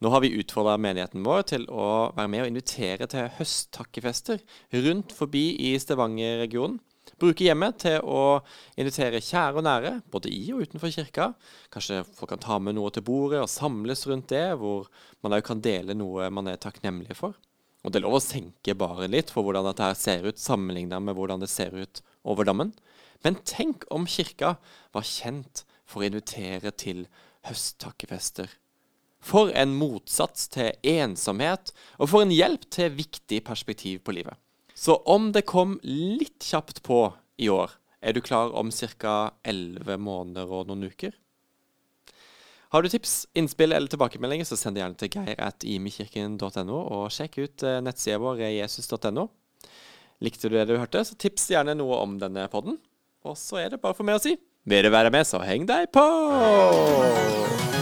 Nå 0.00 0.14
har 0.14 0.24
vi 0.24 0.32
utfordra 0.40 0.80
menigheten 0.80 1.26
vår 1.28 1.44
til 1.52 1.68
å 1.68 2.08
være 2.16 2.32
med 2.32 2.46
og 2.46 2.54
invitere 2.54 3.04
til 3.04 3.28
høsttakkefester 3.36 4.40
rundt 4.86 5.12
forbi 5.12 5.50
i 5.68 5.74
Stavanger-regionen. 5.76 6.80
Bruke 7.20 7.44
hjemmet 7.44 7.82
til 7.82 7.98
å 8.00 8.40
invitere 8.80 9.20
kjære 9.20 9.60
og 9.60 9.64
nære, 9.66 9.92
både 10.08 10.30
i 10.32 10.54
og 10.54 10.62
utenfor 10.64 10.92
kirka. 10.94 11.26
Kanskje 11.72 12.00
folk 12.16 12.32
kan 12.32 12.40
ta 12.40 12.56
med 12.62 12.78
noe 12.78 12.88
til 12.94 13.04
bordet 13.04 13.42
og 13.42 13.50
samles 13.52 14.06
rundt 14.08 14.30
det, 14.32 14.46
hvor 14.56 14.88
man 15.20 15.36
òg 15.36 15.44
kan 15.44 15.60
dele 15.60 15.96
noe 15.98 16.30
man 16.32 16.48
er 16.48 16.60
takknemlig 16.60 17.18
for. 17.18 17.36
Og 17.84 17.92
det 17.92 18.00
er 18.00 18.06
lov 18.06 18.18
å 18.18 18.24
senke 18.24 18.76
baren 18.76 19.12
litt 19.12 19.32
for 19.32 19.44
hvordan 19.44 19.68
dette 19.68 19.90
ser 20.00 20.24
ut, 20.24 20.40
sammenligna 20.40 21.00
med 21.00 21.16
hvordan 21.16 21.44
det 21.44 21.50
ser 21.52 21.76
ut 21.76 22.00
over 22.24 22.48
dammen. 22.48 22.72
Men 23.24 23.36
tenk 23.44 23.84
om 23.92 24.08
kirka 24.08 24.56
var 24.96 25.04
kjent 25.04 25.64
for 25.84 26.00
å 26.00 26.08
invitere 26.08 26.72
til 26.72 27.06
høsttakkefester. 27.48 28.48
For 29.20 29.52
en 29.52 29.74
motsats 29.76 30.48
til 30.52 30.72
ensomhet, 30.88 31.74
og 32.00 32.12
for 32.12 32.24
en 32.24 32.32
hjelp 32.32 32.64
til 32.72 32.94
viktig 32.96 33.42
perspektiv 33.44 34.00
på 34.06 34.16
livet. 34.16 34.36
Så 34.80 34.96
om 34.96 35.28
det 35.32 35.42
kom 35.42 35.74
litt 35.84 36.40
kjapt 36.40 36.78
på 36.86 37.02
i 37.36 37.50
år, 37.52 37.74
er 38.00 38.16
du 38.16 38.22
klar 38.24 38.54
om 38.56 38.70
ca. 38.72 39.16
11 39.44 39.98
måneder 40.00 40.48
og 40.48 40.70
noen 40.70 40.86
uker? 40.88 41.12
Har 42.72 42.82
du 42.82 42.88
tips, 42.88 43.26
innspill 43.36 43.74
eller 43.76 43.90
tilbakemeldinger, 43.92 44.48
så 44.48 44.56
send 44.56 44.78
det 44.78 44.84
gjerne 44.84 44.96
til 44.96 45.10
geir.imekirken.no, 45.18 46.78
og 46.80 47.10
sjekk 47.12 47.40
ut 47.42 47.66
eh, 47.66 47.80
nettsida 47.84 48.22
vår 48.22 48.40
jesus.no. 48.46 49.26
Likte 50.24 50.48
du 50.48 50.56
det 50.56 50.68
du 50.70 50.78
hørte, 50.78 51.04
så 51.04 51.18
tips 51.18 51.50
gjerne 51.52 51.76
noe 51.76 52.00
om 52.00 52.16
denne 52.22 52.46
podden. 52.52 52.80
Og 53.26 53.36
så 53.36 53.60
er 53.60 53.74
det 53.74 53.82
bare 53.82 53.98
for 53.98 54.08
meg 54.08 54.16
å 54.16 54.24
si 54.24 54.38
vil 54.64 54.84
du 54.84 54.92
være 54.92 55.12
med, 55.12 55.28
så 55.28 55.40
heng 55.44 55.68
deg 55.68 55.92
på! 55.92 57.79